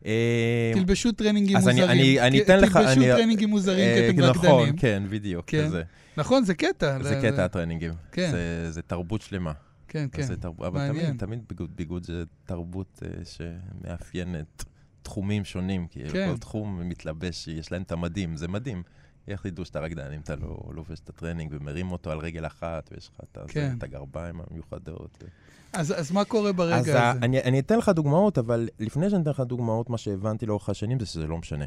[0.05, 1.83] אה, תלבשו טרנינגים מוזרים.
[1.83, 1.89] אז
[2.19, 2.77] אני אתן לך...
[2.77, 4.51] תלבשו טרנינגגים מוזרים כי אתם רקדנים.
[4.51, 5.45] נכון, כן, בדיוק.
[6.17, 7.03] נכון, זה קטע.
[7.03, 7.93] זה קטע הטרנינגים.
[8.11, 8.31] כן.
[8.69, 9.51] זה תרבות שלמה.
[9.87, 10.27] כן, כן.
[10.59, 11.39] אבל תמיד, תמיד
[11.75, 14.65] ביגוד זה תרבות אה, שמאפיינת
[15.01, 16.29] תחומים שונים, כי כן.
[16.31, 18.83] כל תחום מתלבש, יש להם את המדים, זה מדהים.
[19.27, 22.89] איך תדעו שאתה רקדן אם אתה לא לובש את הטרנינג ומרים אותו על רגל אחת,
[22.91, 23.75] ויש לך את, כן.
[23.77, 25.23] את הגרביים המיוחדות.
[25.73, 27.11] אז, אז מה קורה ברגע אז הזה?
[27.11, 30.99] אני, אני אתן לך דוגמאות, אבל לפני שאני אתן לך דוגמאות, מה שהבנתי לאורך השנים
[30.99, 31.65] זה שזה לא משנה.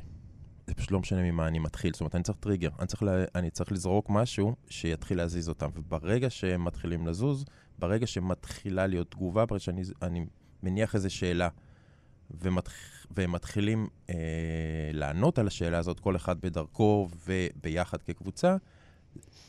[0.66, 1.92] זה פשוט לא משנה ממה אני מתחיל.
[1.92, 5.70] זאת אומרת, אני צריך טריגר, אני צריך, לה, אני צריך לזרוק משהו שיתחיל להזיז אותם.
[5.74, 7.44] וברגע שהם מתחילים לזוז,
[7.78, 10.26] ברגע שמתחילה להיות תגובה, ברגע שאני אני
[10.62, 11.48] מניח איזו שאלה,
[12.30, 12.72] ומתח,
[13.10, 14.14] והם מתחילים אה,
[14.92, 18.56] לענות על השאלה הזאת, כל אחד בדרכו וביחד כקבוצה,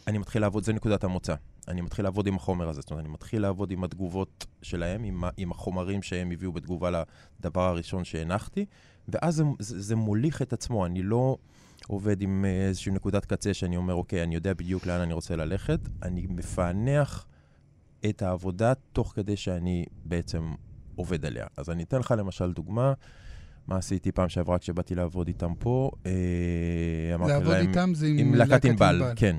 [0.08, 1.36] אני מתחיל לעבוד, זה נקודת המוצא.
[1.67, 2.82] אני מתחיל לעבוד עם החומר הזה.
[2.82, 7.03] זאת אומרת, אני מתחיל לעבוד עם התגובות שלהם, עם, עם החומרים שהם הביאו בתגובה
[7.39, 8.65] לדבר הראשון שהנחתי,
[9.08, 10.86] ואז זה, זה, זה מוליך את עצמו.
[10.86, 11.38] אני לא
[11.88, 15.36] עובד עם אה, איזושהי נקודת קצה שאני אומר, אוקיי, אני יודע בדיוק לאן אני רוצה
[15.36, 15.80] ללכת.
[16.03, 17.25] אני מפענח
[18.10, 20.53] את העבודה תוך כדי שאני בעצם
[20.95, 21.45] עובד עליה.
[21.58, 22.93] אז אני אתן לך למשל דוגמה.
[23.67, 25.91] מה עשיתי פעם שעברה כשבאתי לעבוד איתם פה?
[26.06, 26.12] אה,
[27.15, 27.58] אמרתי לעבוד להם...
[27.58, 29.01] לעבוד איתם זה עם, עם להקת ענבל.
[29.15, 29.38] כן.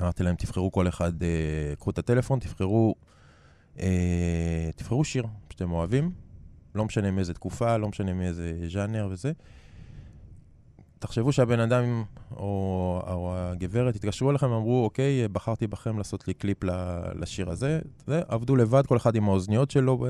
[0.00, 1.28] אמרתי להם, תבחרו כל אחד, אה,
[1.78, 2.94] קחו את הטלפון, תבחרו,
[3.78, 6.10] אה, תבחרו שיר שאתם אוהבים,
[6.74, 9.32] לא משנה מאיזה תקופה, לא משנה מאיזה ז'אנר וזה.
[11.06, 12.04] תחשבו שהבן אדם
[12.36, 16.64] או, או הגברת התקשרו אליכם, אמרו, אוקיי, בחרתי בכם לעשות לי קליפ
[17.14, 17.80] לשיר הזה.
[18.06, 20.06] זה, עבדו לבד, כל אחד עם האוזניות שלו,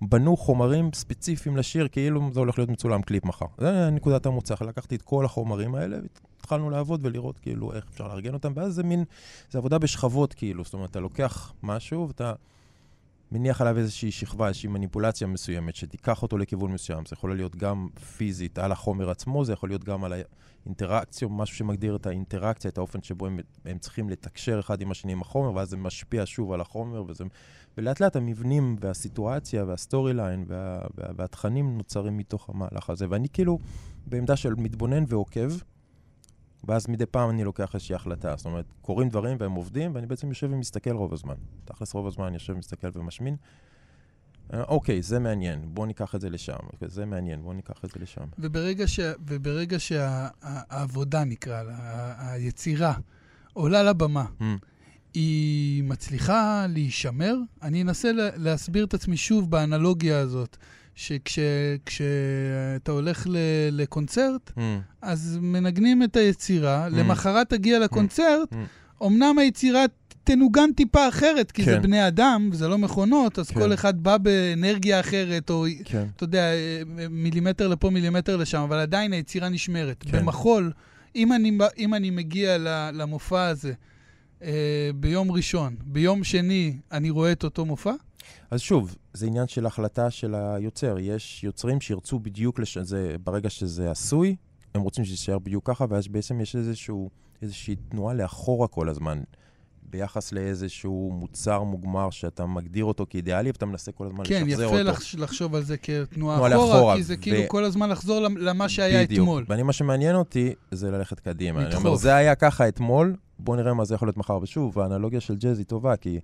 [0.00, 3.46] בנו חומרים ספציפיים לשיר, כאילו זה הולך להיות מצולם קליפ מחר.
[3.58, 4.54] זה נקודת המוצא.
[4.60, 5.96] לקחתי את כל החומרים האלה,
[6.36, 9.04] והתחלנו לעבוד ולראות כאילו איך אפשר לארגן אותם, ואז זה מין,
[9.50, 12.32] זה עבודה בשכבות כאילו, זאת אומרת, אתה לוקח משהו ואתה...
[13.32, 17.06] מניח עליו איזושהי שכבה, איזושהי מניפולציה מסוימת, שתיקח אותו לכיוון מסוים.
[17.06, 20.12] זה יכול להיות גם פיזית על החומר עצמו, זה יכול להיות גם על
[20.64, 25.12] האינטראקציה, משהו שמגדיר את האינטראקציה, את האופן שבו הם, הם צריכים לתקשר אחד עם השני
[25.12, 27.24] עם החומר, ואז זה משפיע שוב על החומר, וזה...
[27.78, 33.06] ולאט לאט המבנים והסיטואציה וה story line וה, וה, והתכנים נוצרים מתוך המהלך הזה.
[33.10, 33.58] ואני כאילו
[34.06, 35.50] בעמדה של מתבונן ועוקב,
[36.64, 38.36] ואז מדי פעם אני לוקח איזושהי החלטה.
[38.36, 41.34] זאת אומרת, קורים דברים והם עובדים, ואני בעצם יושב ומסתכל רוב הזמן.
[41.64, 43.36] תכלס רוב הזמן אני יושב ומסתכל ומשמין.
[44.54, 46.56] אה, אוקיי, זה מעניין, בואו ניקח את זה לשם.
[46.86, 48.24] זה מעניין, בואו ניקח את זה לשם.
[48.38, 49.00] וברגע, ש...
[49.26, 52.94] וברגע שהעבודה, נקרא לה, היצירה,
[53.52, 54.44] עולה לבמה, mm.
[55.14, 57.34] היא מצליחה להישמר?
[57.62, 60.56] אני אנסה להסביר את עצמי שוב באנלוגיה הזאת.
[60.98, 63.36] שכשאתה הולך ל,
[63.72, 64.60] לקונצרט, mm.
[65.02, 66.90] אז מנגנים את היצירה, mm.
[66.90, 68.56] למחרת תגיע לקונצרט, mm.
[69.06, 69.84] אמנם היצירה
[70.24, 71.70] תנוגן טיפה אחרת, כי כן.
[71.70, 73.60] זה בני אדם, זה לא מכונות, אז כן.
[73.60, 76.06] כל אחד בא באנרגיה אחרת, או, כן.
[76.16, 76.44] אתה יודע,
[77.10, 80.04] מילימטר לפה, מילימטר לשם, אבל עדיין היצירה נשמרת.
[80.08, 80.18] כן.
[80.18, 80.72] במחול,
[81.16, 82.58] אם אני, אם אני מגיע
[82.92, 83.72] למופע הזה
[84.42, 87.94] אה, ביום ראשון, ביום שני אני רואה את אותו מופע,
[88.50, 90.96] אז שוב, זה עניין של החלטה של היוצר.
[90.98, 92.78] יש יוצרים שירצו בדיוק, לש...
[92.78, 94.36] זה, ברגע שזה עשוי,
[94.74, 97.10] הם רוצים שזה יישאר בדיוק ככה, ואז בעצם יש איזשהו,
[97.42, 99.20] איזושהי תנועה לאחורה כל הזמן,
[99.90, 104.84] ביחס לאיזשהו מוצר מוגמר שאתה מגדיר אותו כאידיאלי, ואתה מנסה כל הזמן כן, לשחזר אותו.
[104.84, 107.20] כן, יפה לחשוב על זה כתנועה אחורה, לאחורה, כי זה ו...
[107.20, 109.20] כאילו כל הזמן לחזור למה שהיה בדיוק.
[109.22, 109.44] אתמול.
[109.48, 111.60] ואני, מה שמעניין אותי זה ללכת קדימה.
[111.60, 111.74] לדחוף.
[111.74, 114.38] אני אומר, זה היה ככה אתמול, בואו נראה מה זה יכול להיות מחר.
[114.42, 116.20] ושוב, האנלוגיה של ג'אז היא טובה, כי...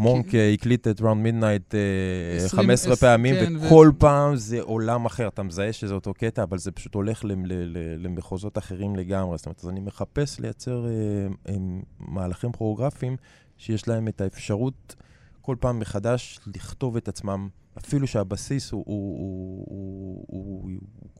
[0.00, 1.74] מונק אה, הקליט את Round Midnight
[2.48, 5.28] 15 פעמים, כן, וכל פעם זה עולם אחר.
[5.28, 7.24] אתה מזהה שזה אותו קטע, אבל זה פשוט הולך
[7.98, 9.38] למחוזות אחרים לגמרי.
[9.38, 11.54] זאת אומרת, אז אני מחפש לייצר אה,
[11.98, 13.16] מהלכים כוריאוגרפיים
[13.58, 14.96] שיש להם את האפשרות
[15.40, 20.70] כל פעם מחדש לכתוב את עצמם, אפילו שהבסיס הוא, הוא, הוא, הוא, הוא,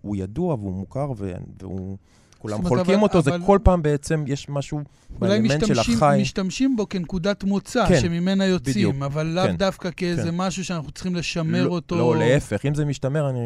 [0.01, 1.13] הוא ידוע והוא מוכר
[1.61, 1.97] והוא...
[2.41, 3.39] כולם חולקים אבל, אותו, אבל...
[3.39, 4.81] זה כל פעם בעצם, יש משהו
[5.19, 5.93] באלמנט של החי.
[5.95, 10.37] אולי משתמשים בו כנקודת מוצא, כן, שממנה יוצאים, בדיוק, אבל לאו כן, דווקא כאיזה כן.
[10.37, 11.97] משהו שאנחנו צריכים לשמר לא, אותו.
[11.97, 13.41] לא, להפך, אם זה משתמר, אני...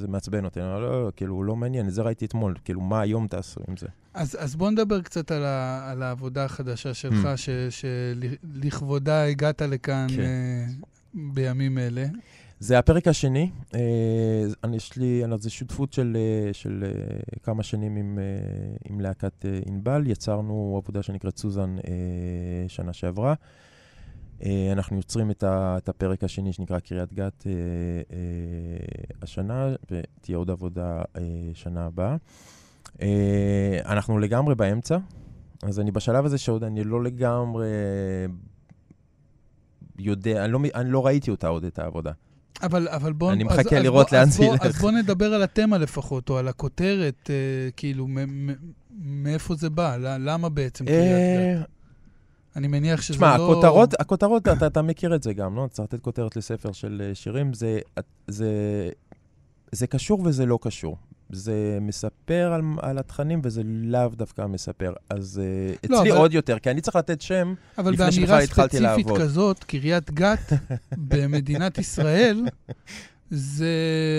[0.00, 0.60] זה מעצבן אותי.
[0.60, 3.86] לא, לא, כאילו, לא מעניין, זה ראיתי אתמול, כאילו, מה היום תעשו עם זה?
[4.14, 7.50] אז, אז בוא נדבר קצת על, ה, על העבודה החדשה שלך, mm.
[7.70, 10.22] שלכבודה הגעת לכאן כן.
[10.22, 12.06] uh, בימים אלה.
[12.60, 13.50] זה הפרק השני.
[13.74, 13.80] אה,
[14.64, 18.18] אני, יש לי, זה שותפות של, אה, של אה, כמה שנים עם,
[18.88, 20.06] עם להקת ענבל.
[20.06, 21.76] יצרנו עבודה שנקראת סוזן
[22.68, 23.34] שנה שעברה.
[24.72, 27.46] אנחנו יוצרים את, ה, את הפרק השני שנקרא קריית גת
[29.22, 31.02] השנה, ותהיה עוד עבודה
[31.54, 32.16] שנה הבאה.
[33.84, 34.98] אנחנו לגמרי באמצע,
[35.62, 37.66] אז אני בשלב הזה שעוד אני לא לגמרי
[39.98, 42.12] יודע, אני לא, אני לא ראיתי אותה עוד, את העבודה.
[42.62, 43.32] אבל, אבל בוא...
[43.32, 44.62] אני מחכה אז, לראות אז לאן זה ילך.
[44.62, 48.08] אז בוא נדבר על התמה לפחות, או על הכותרת, אה, כאילו,
[49.00, 49.96] מאיפה זה בא?
[50.00, 51.68] למה בעצם אה, גת?
[52.56, 53.34] אני מניח שזה שמה, לא...
[53.36, 55.68] תשמע, הכותרות, הכותרות אתה, אתה מכיר את זה גם, לא?
[55.70, 57.80] צריך לתת כותרת לספר של אה, שירים, זה,
[58.28, 58.50] זה,
[59.72, 60.96] זה קשור וזה לא קשור.
[61.30, 64.92] זה מספר על, על התכנים וזה לאו דווקא מספר.
[65.10, 65.40] אז
[65.74, 66.18] uh, לא, אצלי אבל...
[66.20, 69.00] עוד יותר, כי אני צריך לתת שם לפני שבכלל התחלתי לעבוד.
[69.00, 70.52] אבל באמירה ספציפית כזאת, קריית גת
[71.08, 72.44] במדינת ישראל,
[73.30, 73.66] זה,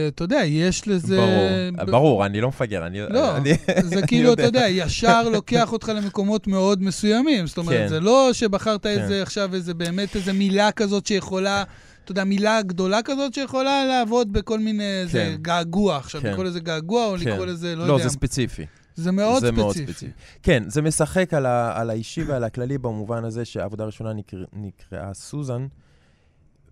[0.07, 1.17] אתה יודע, יש לזה...
[1.17, 2.99] ברור, ב- ברור, אני לא מפגר, אני...
[3.09, 4.43] לא, אני- זה כאילו, אתה.
[4.43, 7.47] יודע, ישר לוקח אותך למקומות מאוד מסוימים.
[7.47, 7.87] זאת אומרת, כן.
[7.87, 8.89] זה לא שבחרת כן.
[8.89, 11.63] איזה עכשיו, איזה באמת איזה מילה כזאת שיכולה,
[12.11, 15.35] אתה יודע, מילה גדולה כזאת שיכולה לעבוד בכל מיני, כן.
[15.41, 15.97] געגוע.
[15.97, 16.31] עכשיו, כן.
[16.31, 17.29] לקרוא לזה געגוע או כן.
[17.29, 18.03] לקרוא לזה, לא לא, יודע.
[18.03, 18.65] זה ספציפי.
[18.95, 19.93] זה מאוד זה מאוד ספציפי.
[19.93, 20.11] ספציפי.
[20.43, 25.13] כן, זה משחק על, ה, על האישי ועל הכללי במובן הזה שהעבודה הראשונה נקרא, נקראה
[25.13, 25.67] סוזן,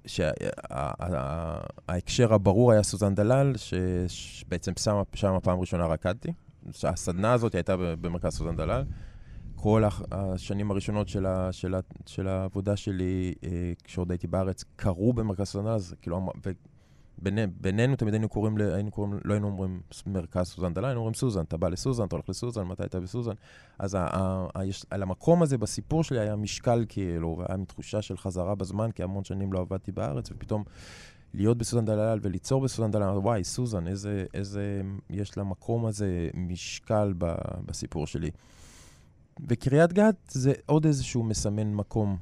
[0.05, 0.33] שההקשר
[2.33, 3.53] הברור היה סוזן דלל,
[4.07, 6.31] שבעצם שם, שם הפעם הראשונה רקדתי.
[6.83, 8.83] הסדנה הזאת הייתה במרכז סוזן דלל.
[9.67, 13.49] כל השנים הראשונות של, ה, של, ה, של העבודה שלי, אה,
[13.83, 16.51] כשעוד הייתי בארץ, קרו במרכז סוזן אז כאילו, אמר- ו-
[17.17, 21.13] ביני, בינינו תמיד היינו קוראים, היינו קוראים, לא היינו אומרים מרכז סוזן דלל, היינו אומרים
[21.13, 23.31] סוזן, אתה בא לסוזן, אתה הולך לסוזן, מתי אתה בסוזן?
[23.79, 27.65] אז ה, ה, ה, יש, על המקום הזה בסיפור שלי היה משקל כאילו, והיה מין
[27.65, 30.63] תחושה של חזרה בזמן, כי המון שנים לא עבדתי בארץ, ופתאום
[31.33, 37.35] להיות בסוזן דלל וליצור בסוזן דלל, וואי, סוזן, איזה, איזה, יש למקום הזה משקל ב,
[37.65, 38.31] בסיפור שלי.
[39.47, 42.17] וקריית גת זה עוד איזשהו מסמן מקום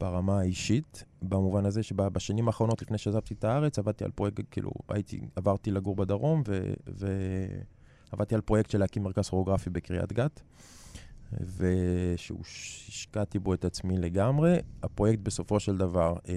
[0.00, 5.20] ברמה האישית, במובן הזה שבשנים האחרונות, לפני שעזבתי את הארץ, עבדתי על פרויקט, כאילו, הייתי,
[5.36, 6.42] עברתי לגור בדרום,
[8.12, 10.42] ועבדתי על פרויקט של להקים מרכז כוריאוגרפי בקריית גת,
[11.56, 14.58] ושהשקעתי בו את עצמי לגמרי.
[14.82, 16.34] הפרויקט בסופו של דבר אה,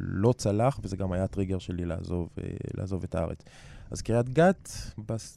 [0.00, 3.44] לא צלח, וזה גם היה הטריגר שלי לעזוב, אה, לעזוב את הארץ.
[3.90, 4.70] אז קריית גת,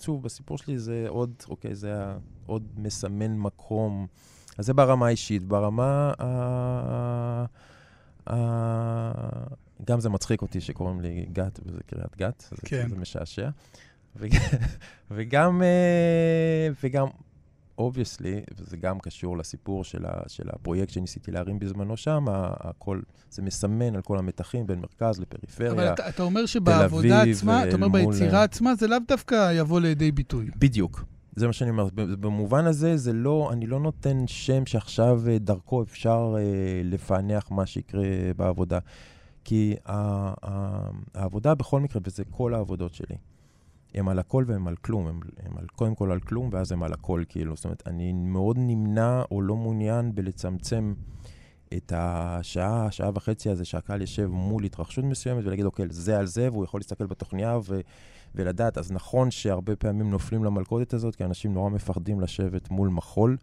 [0.02, 4.08] שוב, בסיפור שלי זה עוד, אוקיי, זה היה עוד מסמן מקום.
[4.58, 5.44] אז זה ברמה האישית.
[5.44, 7.46] ברמה ה...
[9.86, 12.90] גם זה מצחיק אותי שקוראים לי גת וזה קריית גת, זה, כן.
[12.90, 13.50] זה משעשע.
[14.16, 14.36] וג...
[15.12, 17.08] וגם, אה, וגם,
[17.78, 20.12] obviously, וזה גם קשור לסיפור של, ה...
[20.28, 25.72] של הפרויקט שניסיתי להרים בזמנו שם, הכל, זה מסמן על כל המתחים בין מרכז לפריפריה.
[25.72, 29.52] אבל אתה, אתה אומר שבעבודה אביב, עצמה, אתה אומר ביצירה אה, עצמה, זה לאו דווקא
[29.56, 30.50] יבוא לידי ביטוי.
[30.58, 31.04] בדיוק.
[31.36, 31.88] זה מה שאני אומר.
[31.96, 36.42] במובן הזה, זה לא, אני לא נותן שם שעכשיו אה, דרכו אפשר אה,
[36.84, 38.04] לפענח מה שיקרה
[38.38, 38.80] בעבודה.
[39.44, 39.76] כי
[41.14, 43.16] העבודה בכל מקרה, וזה כל העבודות שלי,
[43.94, 45.08] הם על הכל והם על כלום.
[45.08, 47.56] הם, הם על, קודם כל על כלום, ואז הם על הכל, כאילו.
[47.56, 50.94] זאת אומרת, אני מאוד נמנע או לא מעוניין בלצמצם
[51.78, 56.50] את השעה, שעה וחצי הזה שהקהל יושב מול התרחשות מסוימת ולהגיד, אוקיי, זה על זה,
[56.52, 57.80] והוא יכול להסתכל בתוכניה ו...
[58.36, 58.78] ולדעת.
[58.78, 63.38] אז נכון שהרבה פעמים נופלים למלכודת הזאת, כי אנשים נורא מפחדים לשבת מול מחול,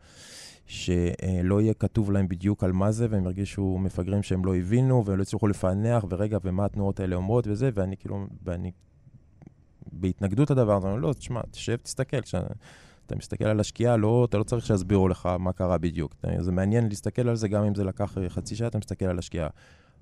[0.67, 5.19] שלא יהיה כתוב להם בדיוק על מה זה, והם ירגישו מפגרים שהם לא הבינו, והם
[5.19, 8.71] לא הצליחו לפענח, ורגע, ומה התנועות האלה אומרות וזה, ואני כאילו, ואני
[9.93, 12.21] בהתנגדות לדבר הזה, לא, תשמע, תשב, תסתכל.
[12.21, 16.15] כשאתה מסתכל על השקיעה, לא, אתה לא צריך שיסבירו לך מה קרה בדיוק.
[16.39, 19.49] זה מעניין להסתכל על זה, גם אם זה לקח חצי שעה, אתה מסתכל על השקיעה.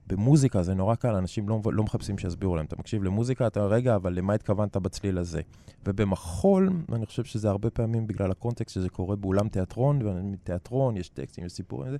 [0.07, 2.67] במוזיקה זה נורא קל, אנשים לא, לא מחפשים שיסבירו להם.
[2.67, 5.41] אתה מקשיב למוזיקה, אתה רגע, אבל למה התכוונת בצליל הזה?
[5.87, 11.45] ובמחול, אני חושב שזה הרבה פעמים בגלל הקונטקסט שזה קורה באולם תיאטרון, ומתיאטרון יש טקסטים,
[11.45, 11.95] יש סיפורים.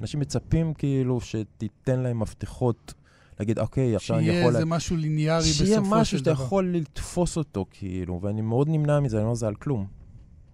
[0.00, 2.94] אנשים מצפים כאילו שתיתן להם מפתחות,
[3.40, 4.54] להגיד, אוקיי, עכשיו אני שיהיה יכול...
[4.54, 6.00] איזה משהו ליניארי בסופו של שיהיה דבר.
[6.00, 9.86] משהו שאתה יכול לתפוס אותו, כאילו, ואני מאוד נמנע מזה, אני אומר, זה על כלום.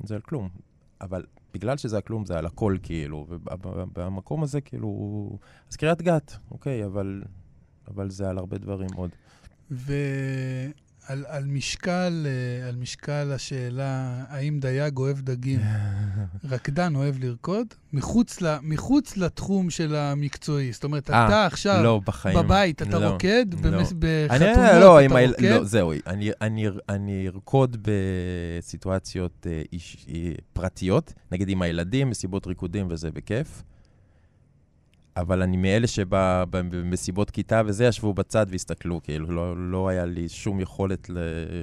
[0.05, 0.49] זה על כלום.
[1.01, 5.31] אבל בגלל שזה על כלום, זה על הכל, כאילו, ובמקום הזה, כאילו...
[5.71, 7.23] אז קריית גת, אוקיי, אבל,
[7.89, 9.11] אבל זה על הרבה דברים עוד.
[9.71, 10.73] ועל
[11.09, 15.61] על משקל, אה, על משקל השאלה, האם דייג אוהב דגים,
[16.51, 20.73] רקדן אוהב לרקוד, מחוץ, ל, מחוץ לתחום של המקצועי.
[20.73, 22.39] זאת אומרת, אה, אתה עכשיו לא, בחיים.
[22.39, 23.71] בבית, אתה לא, רוקד, לא.
[23.71, 25.15] במס- אני, בחתונות לא, אתה.
[25.27, 25.43] רוקד.
[25.43, 27.77] לא, זהו, אני, אני, אני ארקוד
[28.59, 33.63] בסיטואציות אה, איש, אה, פרטיות, נגיד עם הילדים, מסיבות ריקודים וזה בכיף.
[35.17, 40.61] אבל אני מאלה שבמסיבות כיתה וזה ישבו בצד והסתכלו, כאילו, לא, לא היה לי שום
[40.61, 41.11] יכולת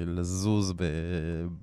[0.06, 0.84] לזוז ב,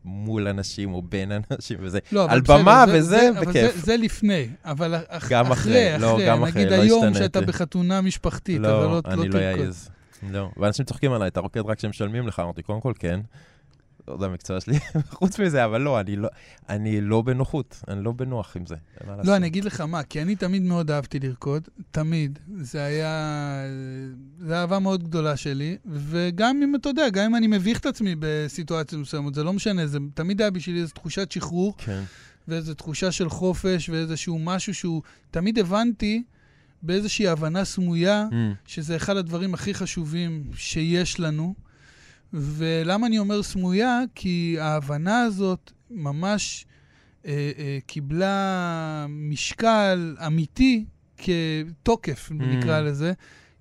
[0.06, 2.00] מול אנשים או בין אנשים וזה.
[2.12, 3.76] לא, אבל על במה זה- וזה, זה- אבל בכיף.
[3.76, 7.20] זה, זה לפני, אבל אח, גם אחרי, לא, גם אחרי, נגיד לא היום השתניתי.
[7.24, 9.66] שאתה בחתונה משפחתית, אבל לא, לא, אני לא תרקוד.
[9.66, 9.90] אעז.
[10.32, 10.50] לא.
[10.58, 12.40] ואנשים צוחקים עליי, אתה רוקד רק כשמשלמים לך?
[12.40, 13.20] אמרתי, קודם כל, כן.
[14.20, 14.80] זה המקצוע שלי.
[15.20, 16.30] חוץ מזה, אבל לא, אני לא,
[16.70, 18.76] אני לא בנוחות, אני לא בנוח עם זה.
[19.24, 19.36] לא.
[19.36, 22.40] אני אגיד לך מה, כי אני תמיד מאוד אהבתי לרקוד, תמיד.
[22.62, 23.64] זה היה...
[24.40, 28.16] זו אהבה מאוד גדולה שלי, וגם אם, אתה יודע, גם אם אני מביך את עצמי
[28.20, 32.04] בסיטואציות מסוימות, זה לא משנה, זה תמיד היה בשבילי איזו תחושת שחרור, כן.
[32.48, 35.02] ואיזו תחושה של חופש, ואיזשהו משהו שהוא...
[35.32, 36.24] תמיד הבנתי
[36.82, 38.34] באיזושהי הבנה סמויה, Mm,
[38.68, 41.54] שזה אחד הדברים הכי חשובים שיש לנו.
[42.34, 44.00] ולמה אני אומר סמויה?
[44.16, 46.66] כי ההבנה הזאת ממש
[47.26, 50.86] אה, אה, קיבלה משקל אמיתי
[51.18, 52.44] כתוקף, Mm.
[52.44, 53.14] נקרא לזה,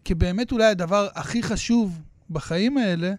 [0.05, 2.01] כבאמת אולי הדבר הכי חשוב
[2.31, 3.15] בחיים האלה,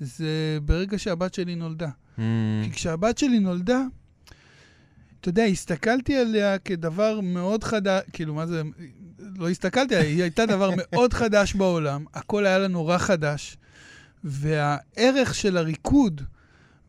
[0.00, 1.88] זה ברגע שהבת שלי נולדה.
[2.16, 2.20] Mm,
[2.64, 3.82] כי כשהבת שלי נולדה,
[5.20, 8.62] אתה יודע, הסתכלתי עליה כדבר מאוד חדש, כאילו, מה זה,
[9.18, 13.56] לא הסתכלתי עליה, היא הייתה דבר מאוד חדש בעולם, הכל היה לה נורא חדש,
[14.24, 16.20] והערך של הריקוד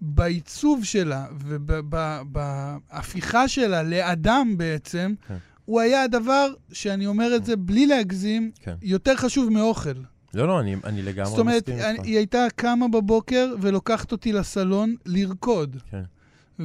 [0.02, 1.26] בעיצוב שלה
[2.32, 5.38] ובהפיכה שלה לאדם בעצם, כן.
[5.66, 8.76] הוא היה הדבר, שאני אומר את זה בלי להגזים, כן.
[8.82, 9.90] יותר חשוב מאוכל.
[10.34, 12.04] לא, לא, אני, אני לגמרי זאת אומרת, מסכים אני, איתך.
[12.04, 15.78] היא הייתה קמה בבוקר ולוקחת אותי לסלון לרקוד.
[15.92, 16.04] כן.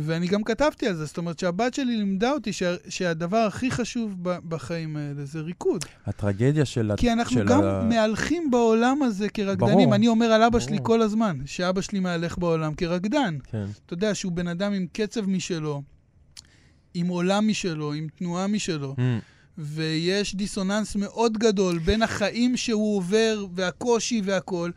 [0.02, 4.14] ואני גם כתבתי על זה, זאת אומרת שהבת שלי לימדה אותי שה, שהדבר הכי חשוב
[4.22, 5.84] ב, בחיים האלה זה ריקוד.
[6.06, 6.90] הטרגדיה של...
[6.90, 7.82] ה- כי אנחנו של גם ה...
[7.82, 9.74] מהלכים בעולם הזה כרקדנים.
[9.74, 9.94] ברור.
[9.94, 10.86] אני אומר על אבא שלי ברור.
[10.86, 13.38] כל הזמן, שאבא שלי מהלך בעולם כרקדן.
[13.50, 15.82] כן, אתה יודע שהוא בן אדם עם קצב משלו,
[16.94, 18.94] עם עולם משלו, עם תנועה משלו.
[18.98, 19.00] Mm,
[19.58, 24.72] ויש דיסוננס מאוד גדול בין החיים שהוא עובר והקושי והכול,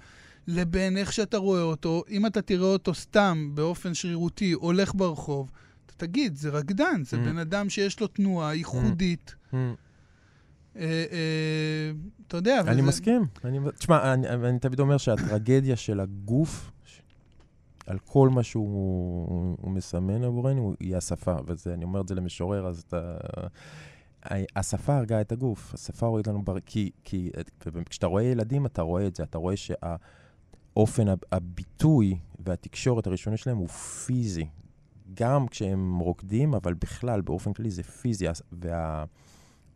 [0.47, 2.03] לבין איך שאתה רואה אותו.
[2.09, 5.51] אם אתה תראה אותו סתם, באופן שרירותי, הולך ברחוב,
[5.85, 7.19] אתה תגיד, זה רקדן, זה Mm.
[7.19, 9.35] בן אדם שיש לו תנועה ייחודית.
[9.51, 9.55] mm.
[9.55, 11.91] אה, אה,
[12.27, 13.21] אתה יודע, אני מסכים.
[13.77, 16.71] תשמע, אני, תמיד אומר שהטרגדיה של הגוף,
[17.87, 21.35] על כל מה שהוא הוא מסמן עבורנו, היא השפה.
[21.65, 23.17] ואני אומר את זה למשורר, אז אתה...
[24.55, 26.59] השפה הרגה את הגוף, השפה הוריד לנו בר...
[26.65, 27.29] כי, כי
[27.89, 29.95] כשאתה רואה ילדים, אתה רואה את זה, אתה רואה שהאופן
[31.07, 34.45] הב- הביטוי והתקשורת הראשוני שלהם הוא פיזי.
[35.13, 38.27] גם כשהם רוקדים, אבל בכלל, באופן כללי זה פיזי.
[38.27, 39.03] הס- וה...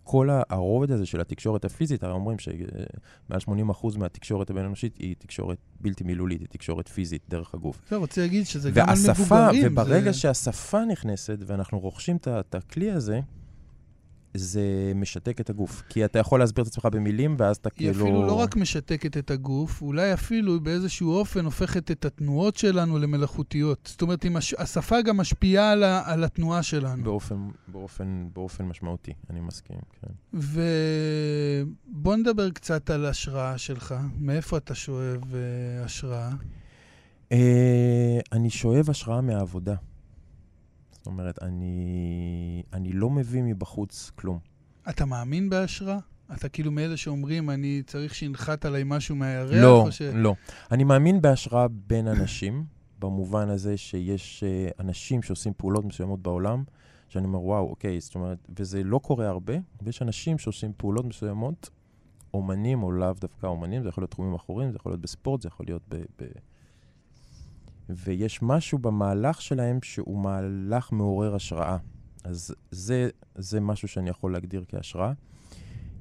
[0.04, 3.40] כל הרובד הזה של התקשורת הפיזית, הרי אומרים שמעל
[3.72, 7.92] 80% מהתקשורת הבין-אנושית היא תקשורת בלתי מילולית, היא תקשורת פיזית דרך הגוף.
[7.92, 9.72] לא, רוצה להגיד שזה גם על והשפה, מבוגרים.
[9.72, 10.18] וברגע זה...
[10.18, 13.20] שהשפה נכנסת ואנחנו רוכשים את הכלי הזה,
[14.34, 15.84] זה משתק את הגוף.
[15.90, 18.06] כי אתה יכול להסביר את עצמך במילים, ואז אתה היא כאילו...
[18.06, 23.90] אפילו לא רק משתקת את הגוף, אולי אפילו באיזשהו אופן הופכת את התנועות שלנו למלאכותיות.
[23.92, 24.54] זאת אומרת, הש...
[24.54, 26.02] השפה גם משפיעה על, ה...
[26.06, 27.04] על התנועה שלנו.
[27.04, 30.14] באופן, באופן, באופן משמעותי, אני מסכים, כן.
[31.94, 33.96] ובוא נדבר קצת על השראה שלך.
[34.20, 36.30] מאיפה אתה שואב uh, השראה?
[37.32, 39.76] אה, אני שואב השראה מהעבודה.
[41.04, 44.40] זאת אומרת, אני, אני לא מביא מבחוץ כלום.
[44.90, 45.98] אתה מאמין בהשראה?
[46.34, 49.64] אתה כאילו מאלה שאומרים, אני צריך שינחת עליי משהו מהירח?
[49.64, 50.02] לא, ש...
[50.02, 50.36] לא.
[50.72, 52.66] אני מאמין בהשראה בין אנשים,
[53.00, 56.64] במובן הזה שיש אה, אנשים שעושים פעולות מסוימות בעולם,
[57.10, 61.70] שאני אומר, וואו, אוקיי, זאת אומרת, וזה לא קורה הרבה, ויש אנשים שעושים פעולות מסוימות,
[62.34, 65.48] אומנים או לאו דווקא אומנים, זה יכול להיות תחומים אחרים, זה יכול להיות בספורט, זה
[65.48, 65.96] יכול להיות ב...
[65.96, 66.26] ב...
[67.90, 71.78] ויש משהו במהלך שלהם שהוא מהלך מעורר השראה.
[72.24, 75.12] אז זה, זה משהו שאני יכול להגדיר כהשראה.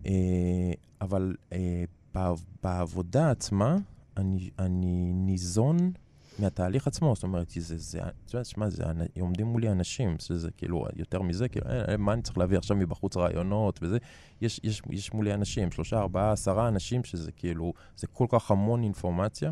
[0.07, 3.77] אה, אבל אה, בעב- בעבודה עצמה,
[4.16, 5.92] אני, אני ניזון
[6.38, 7.14] מהתהליך עצמו.
[7.14, 8.85] זאת אומרת, זה, זה, את יודעת, שמע, זה,
[9.21, 12.77] עומדים מולי אנשים, שזה כאילו, יותר מזה, כאילו, אה, אה, מה אני צריך להביא עכשיו
[12.77, 13.99] מבחוץ רעיונות וזה?
[14.40, 18.83] יש, יש, יש מולי אנשים, שלושה, ארבעה, עשרה אנשים, שזה כאילו, זה כל כך המון
[18.83, 19.51] אינפורמציה.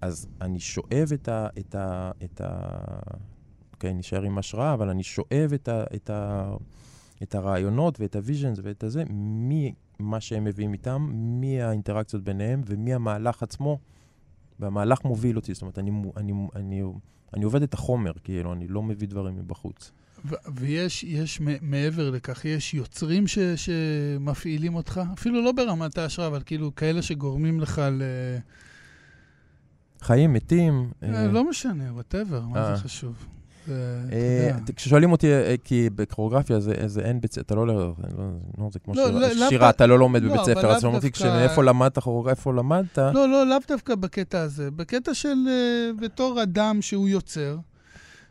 [0.00, 1.48] אז אני שואב את ה...
[1.58, 2.48] את ה, את ה
[3.72, 6.50] אוקיי, נשאר עם השראה, אבל אני שואב את, ה, את, ה,
[7.22, 13.78] את הרעיונות ואת הוויז'נס ואת הזה, ממה שהם מביאים איתם, מהאינטראקציות ביניהם ומהמהלך עצמו.
[14.60, 16.82] והמהלך מוביל אותי, זאת אומרת, אני, אני, אני,
[17.34, 19.92] אני עובד את החומר, כאילו, אני לא מביא דברים מבחוץ.
[20.54, 26.74] ויש יש מעבר לכך, יש יוצרים ש- שמפעילים אותך, אפילו לא ברמת ההשראה, אבל כאילו
[26.74, 28.02] כאלה שגורמים לך ל...
[30.02, 30.90] חיים, מתים.
[31.02, 32.76] אה, לא משנה, וואטאבר, מה אה.
[32.76, 33.14] זה חשוב?
[33.68, 33.74] אה,
[34.48, 34.72] יודע.
[34.76, 37.92] כששואלים אותי, אה, כי בקוריאוגרפיה זה, אין בית ספר, אתה לא, לא,
[38.58, 41.22] לא, זה כמו לא, לא, שירה, אתה לא לומד בבית ספר, אז שואלים אותי, דווקא-
[41.42, 41.98] איפה למדת
[42.30, 42.98] איפה למדת?
[42.98, 44.70] לא, לא, לאו דווקא בקטע הזה.
[44.70, 47.56] בקטע של אה, בתור אדם שהוא יוצר.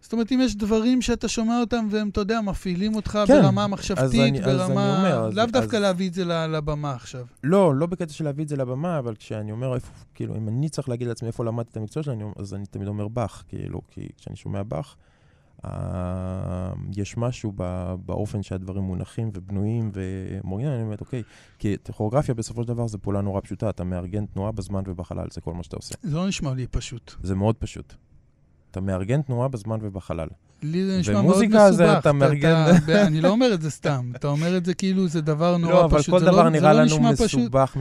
[0.06, 3.64] זאת אומרת, אם יש דברים שאתה שומע אותם והם, אתה יודע, מפעילים אותך כן, ברמה
[3.64, 4.98] אז מחשבתית, אני- אז ברמה...
[4.98, 7.26] אומר, אז- לאו דווקא אז- להביא את זה לבמה עכשיו.
[7.44, 10.70] לא, לא בקטע של להביא את זה לבמה, אבל כשאני אומר איפה, כאילו, אם אני
[10.70, 14.08] צריך להגיד לעצמי איפה למדתי את המקצוע שלי, אז אני תמיד אומר באך, כאילו, כי
[14.18, 14.96] כשאני שומע באך,
[15.66, 15.70] אה,
[16.98, 21.24] יש משהו ב- באופן שהדברים מונחים ובנויים ומורים, אני אומר, אוקיי,
[21.60, 25.42] כי כוריאוגרפיה בסופו של דבר זו פעולה נורא פשוטה, אתה מארגן תנועה בזמן ובחלל, זה
[25.42, 25.96] כל מה שאתה עושה.
[26.04, 27.12] זה לא נשמע לי פשוט.
[27.24, 27.94] זה מאוד פשוט.
[28.76, 30.28] אתה מארגן תנועה בזמן ובחלל.
[30.64, 31.38] לי זה נשמע מאוד מסובך.
[31.38, 34.12] ומוזיקה זה אתה מארגן- אני לא אומר את זה סתם.
[34.16, 36.10] אתה אומר את זה כאילו זה דבר נורא לא, אבל פשוט.
[36.14, 37.00] כל זה לא- דבר זה נראה לא לנו.
[37.00, 37.78] מסובך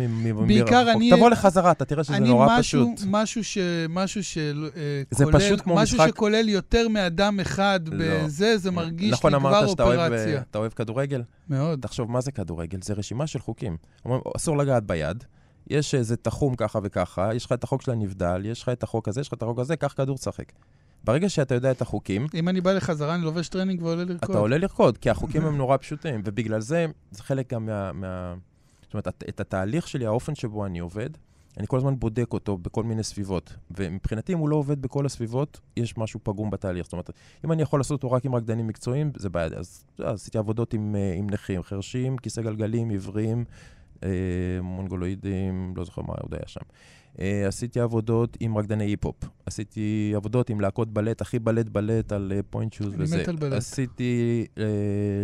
[0.47, 0.97] בעיקר מרחוק.
[0.97, 3.07] אני- תבוא לחזרה, אתה תראה שזה נורא משהו, פשוט.
[3.11, 3.59] משהו ש...
[3.89, 4.69] משהו של...
[4.77, 8.05] אה, זה כולל, פשוט כמו משהו משחק- שכולל יותר מאדם אחד לא.
[8.25, 10.37] בזה, זה מרגיש נכון לי אמרת כבר שאתה אוהב, אופרציה.
[10.37, 11.23] אה, אתה אוהב כדורגל?
[11.51, 11.81] מאוד.
[11.83, 12.79] תחשוב, מה זה כדורגל?
[12.83, 13.77] זה רשימה של חוקים.
[14.05, 15.25] אומרים, אסור לגעת ביד,
[15.71, 19.09] יש איזה תחום ככה וככה, יש לך את החוק של הנבדל, יש לך את החוק
[19.09, 20.45] הזה, יש לך את החוק הזה, קח כדור, תשחק.
[21.05, 24.31] ברגע שאתה יודע את החוקים, אם אני בא לחזרה, אני לובש טרנינג ועולה לרקוד.
[24.31, 27.93] אתה עולה לרקוד, כי החוקים הם נורא פשוטים, ובגלל זה, זה חלק גם מה...
[27.93, 28.35] מה
[28.95, 31.11] זאת אומרת, את, התהליך שלי, האופן שבו אני עובד,
[31.57, 33.57] אני כל הזמן בודק אותו בכל מיני סביבות.
[33.71, 36.85] ומבחינתי, אם הוא לא עובד בכל הסביבות, יש משהו פגום בתהליך.
[36.85, 37.11] זאת אומרת,
[37.45, 39.47] אם אני יכול לעשות אותו רק עם רקדנים מקצועיים, זה בעיה.
[39.47, 43.45] אז, אז עשיתי עבודות עם, אה, עם נכים, חרשים, כיסא גלגלים, עיוורים,
[44.03, 44.09] אה,
[44.63, 46.61] מונגולואידים, לא זוכר מה עוד היה שם.
[47.21, 49.17] אה, עשיתי עבודות עם רקדני היפ-הופ.
[49.47, 53.15] עשיתי עבודות עם להקות בלט, הכי בלט בלט על pointe shoes וזה.
[53.15, 53.53] אני מת על בלט.
[53.53, 54.65] עשיתי אה,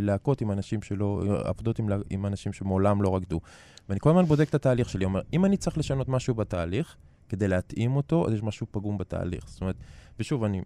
[0.00, 3.40] להקות עם אנשים שלא, עבודות עם, עם אנשים שמעולם לא רקדו.
[3.88, 6.96] ואני כל הזמן בודק את התהליך שלי, אומר, אם אני צריך לשנות משהו בתהליך,
[7.28, 9.44] כדי להתאים אותו, אז יש משהו פגום בתהליך.
[9.48, 9.76] זאת אומרת,
[10.18, 10.62] ושוב, אני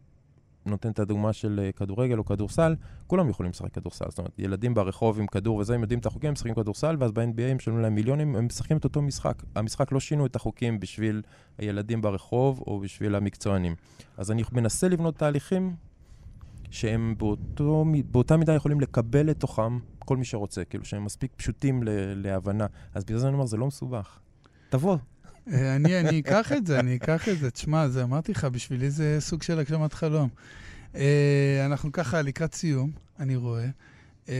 [0.66, 2.74] נותן את הדוגמה של אה, כדורגל או כדורסל,
[3.06, 4.04] כולם יכולים לשחק כדורסל.
[4.08, 7.12] זאת אומרת, ילדים ברחוב עם כדור וזה, הם יודעים את החוקים, הם משחקים כדורסל, ואז
[7.12, 9.42] ב-NBA הם משלמים להם מיליונים, הם משחקים את אותו משחק.
[9.54, 11.22] המשחק לא שינו את החוקים בשביל
[11.58, 13.74] הילדים ברחוב או בשביל המקצוענים.
[14.16, 15.76] אז אני מנסה לבנות תהליכים
[16.70, 21.82] שהם באותו, באותה מידה יכולים לקבל לתוכם כל מי שרוצה, כאילו שהם מספיק פשוטים
[22.16, 22.66] להבנה.
[22.94, 24.18] אז בגלל זה אני אומר, זה לא מסובך.
[24.68, 24.96] תבוא.
[25.52, 27.50] אה, אני, אני אקח את זה, אני אקח את זה.
[27.50, 30.28] תשמע, זה אמרתי לך, בשבילי זה סוג של הגשמת חלום.
[30.94, 32.90] אה, אנחנו ככה לקראת סיום,
[33.20, 33.66] אני רואה.
[34.28, 34.34] אה,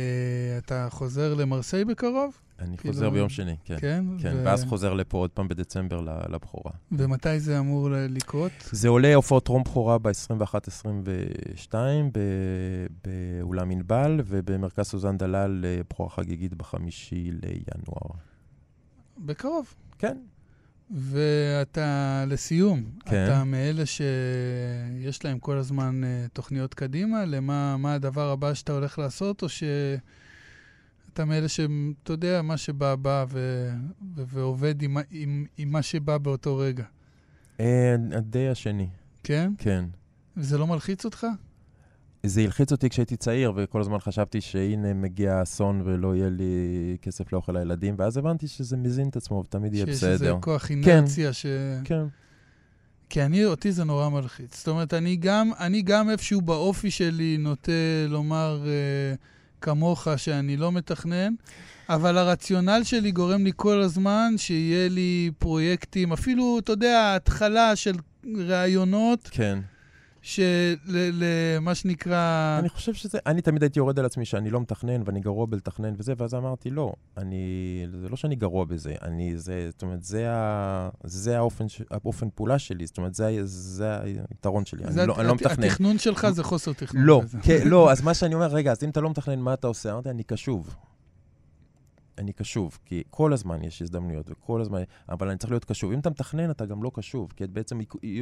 [0.59, 2.39] אתה חוזר למרסיי בקרוב?
[2.59, 3.77] אני כאילו- חוזר ביום שני, כן.
[3.81, 4.05] כן?
[4.19, 6.73] כן, ו- ואז חוזר לפה עוד פעם בדצמבר לבכורה.
[6.93, 8.53] ומתי זה אמור לקרות?
[8.71, 11.75] זה עולה הופעות טרום בכורה ב-21-22
[13.05, 18.17] באולם ענבל, ובמרכז סוזן דלל בכורה חגיגית בחמישי לינואר.
[19.19, 19.75] בקרוב.
[19.99, 20.17] כן.
[20.97, 23.24] ואתה, לסיום, כן.
[23.24, 28.99] אתה מאלה שיש להם כל הזמן אה, תוכניות קדימה, למה מה הדבר הבא שאתה הולך
[28.99, 33.68] לעשות, או שאתה מאלה שאתה יודע, מה שבא, בא, ו...
[34.16, 34.22] ו...
[34.26, 34.97] ועובד עם...
[35.11, 35.47] עם...
[35.57, 36.84] עם מה שבא באותו רגע,
[37.61, 38.88] אה, די השני,
[39.24, 39.53] כן?
[39.59, 39.84] כן.
[40.36, 41.26] וזה לא מלחיץ אותך?
[42.27, 47.33] זה הלחיץ אותי כשהייתי צעיר, וכל הזמן חשבתי שהנה מגיע אסון ולא יהיה לי כסף
[47.33, 50.39] לאוכל לילדים, ואז הבנתי שזה מזין את עצמו ותמיד יהיה שיש איזה בסדר.
[50.41, 51.47] כוח אינרציה ש...
[51.85, 52.05] כן.
[53.09, 54.59] כי אני, אותי זה נורא מלחיץ.
[54.59, 57.72] זאת אומרת, אני גם, אני גם איפשהו באופי שלי נוטה
[58.09, 59.14] לומר אה,
[59.61, 61.35] כמוך שאני לא מתכנן,
[61.89, 67.95] אבל הרציונל שלי גורם לי כל הזמן שיהיה לי פרויקטים, אפילו, אתה יודע, התחלה של
[68.49, 69.59] רעיונות, כן.
[70.25, 72.57] שלמה שנקרא...
[72.59, 75.95] אני חושב שזה, אני תמיד הייתי יורד על עצמי שאני לא מתכנן ואני גרוע בלתכנן
[75.99, 77.39] וזה, ואז אמרתי, לא, אני,
[78.01, 82.59] זה לא שאני גרוע בזה, אני, זה, זאת אומרת, זה, ה, זה האופן, האופן פעולה
[82.59, 83.97] שלי, זאת אומרת, זה, זה
[84.31, 85.64] היתרון שלי, זה אני לא, הת- אני לא הת- מתכנן.
[85.64, 87.05] התכנון שלך זה חוסר תכנון.
[87.07, 87.20] לא.
[87.43, 89.93] כן, לא, אז מה שאני אומר, רגע, אז אם אתה לא מתכנן, מה אתה עושה?
[89.93, 90.77] אמרתי, אני קשוב.
[92.19, 95.93] אני קשוב, כי כל הזמן יש הזדמנויות, וכל הזמן, אבל אני צריך להיות קשוב.
[95.93, 97.81] אם אתה מתכנן, אתה גם לא קשוב, כי בעצם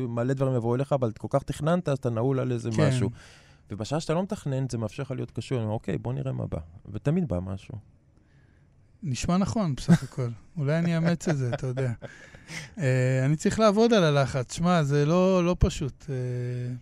[0.09, 2.89] מלא דברים יבואו אליך, אבל כל כך תכננת, אז אתה נעול על איזה כן.
[2.89, 3.11] משהו.
[3.71, 5.59] ובשעה שאתה לא מתכנן, זה מאפשר לך להיות קשור.
[5.59, 6.59] אני אומר, אוקיי, בוא נראה מה בא.
[6.93, 7.75] ותמיד בא משהו.
[9.03, 10.29] נשמע נכון, בסך הכל.
[10.57, 11.93] אולי אני אאמץ את זה, אתה יודע.
[12.77, 12.81] Uh,
[13.25, 14.55] אני צריך לעבוד על הלחץ.
[14.55, 16.05] שמע, זה לא, לא פשוט.
[16.07, 16.11] Uh,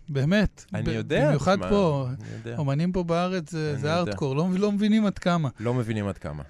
[0.09, 0.65] באמת.
[0.73, 1.27] אני ב- יודע.
[1.27, 2.07] במיוחד תשמע, פה.
[2.09, 2.57] אני יודע.
[2.57, 3.93] אומנים פה בארץ זה, זה.
[3.93, 5.49] ארטקור, לא, לא מבינים עד כמה.
[5.59, 6.43] לא מבינים עד כמה.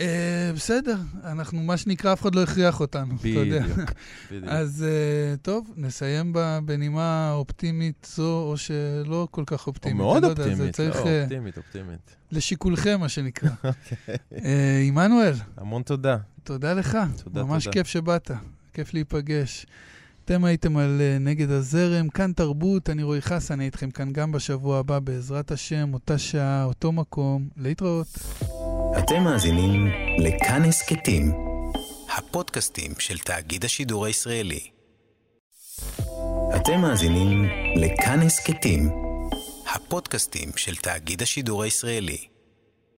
[0.54, 3.60] בסדר, אנחנו, מה שנקרא, אף אחד לא הכריח אותנו, אתה יודע.
[3.60, 3.90] בדיוק.
[4.58, 6.32] אז uh, טוב, נסיים
[6.64, 9.96] בנימה אופטימית זו, או שלא כל כך אופטימית.
[9.96, 12.16] מאוד אני לא אופטימית, צריך לא, אה, אופטימית, אופטימית.
[12.32, 13.50] לשיקולכם, מה שנקרא.
[14.44, 16.16] אה, עמנואל, המון תודה.
[16.44, 16.98] תודה לך.
[17.24, 17.72] תודה, ממש תודה.
[17.72, 18.30] כיף שבאת,
[18.72, 19.66] כיף להיפגש.
[20.28, 24.32] אתם הייתם על אה, נגד הזרם, כאן תרבות, אני רועי חסן, אני איתכם כאן גם
[24.32, 28.06] בשבוע הבא, בעזרת השם, אותה שעה, אותו מקום, להתראות.
[28.98, 29.86] אתם מאזינים
[30.18, 31.32] לכאן הסכתים,
[32.16, 34.60] הפודקאסטים של תאגיד השידור הישראלי.
[36.56, 37.44] אתם מאזינים
[37.76, 38.90] לכאן הסכתים,
[39.74, 42.37] הפודקאסטים של תאגיד השידור הישראלי.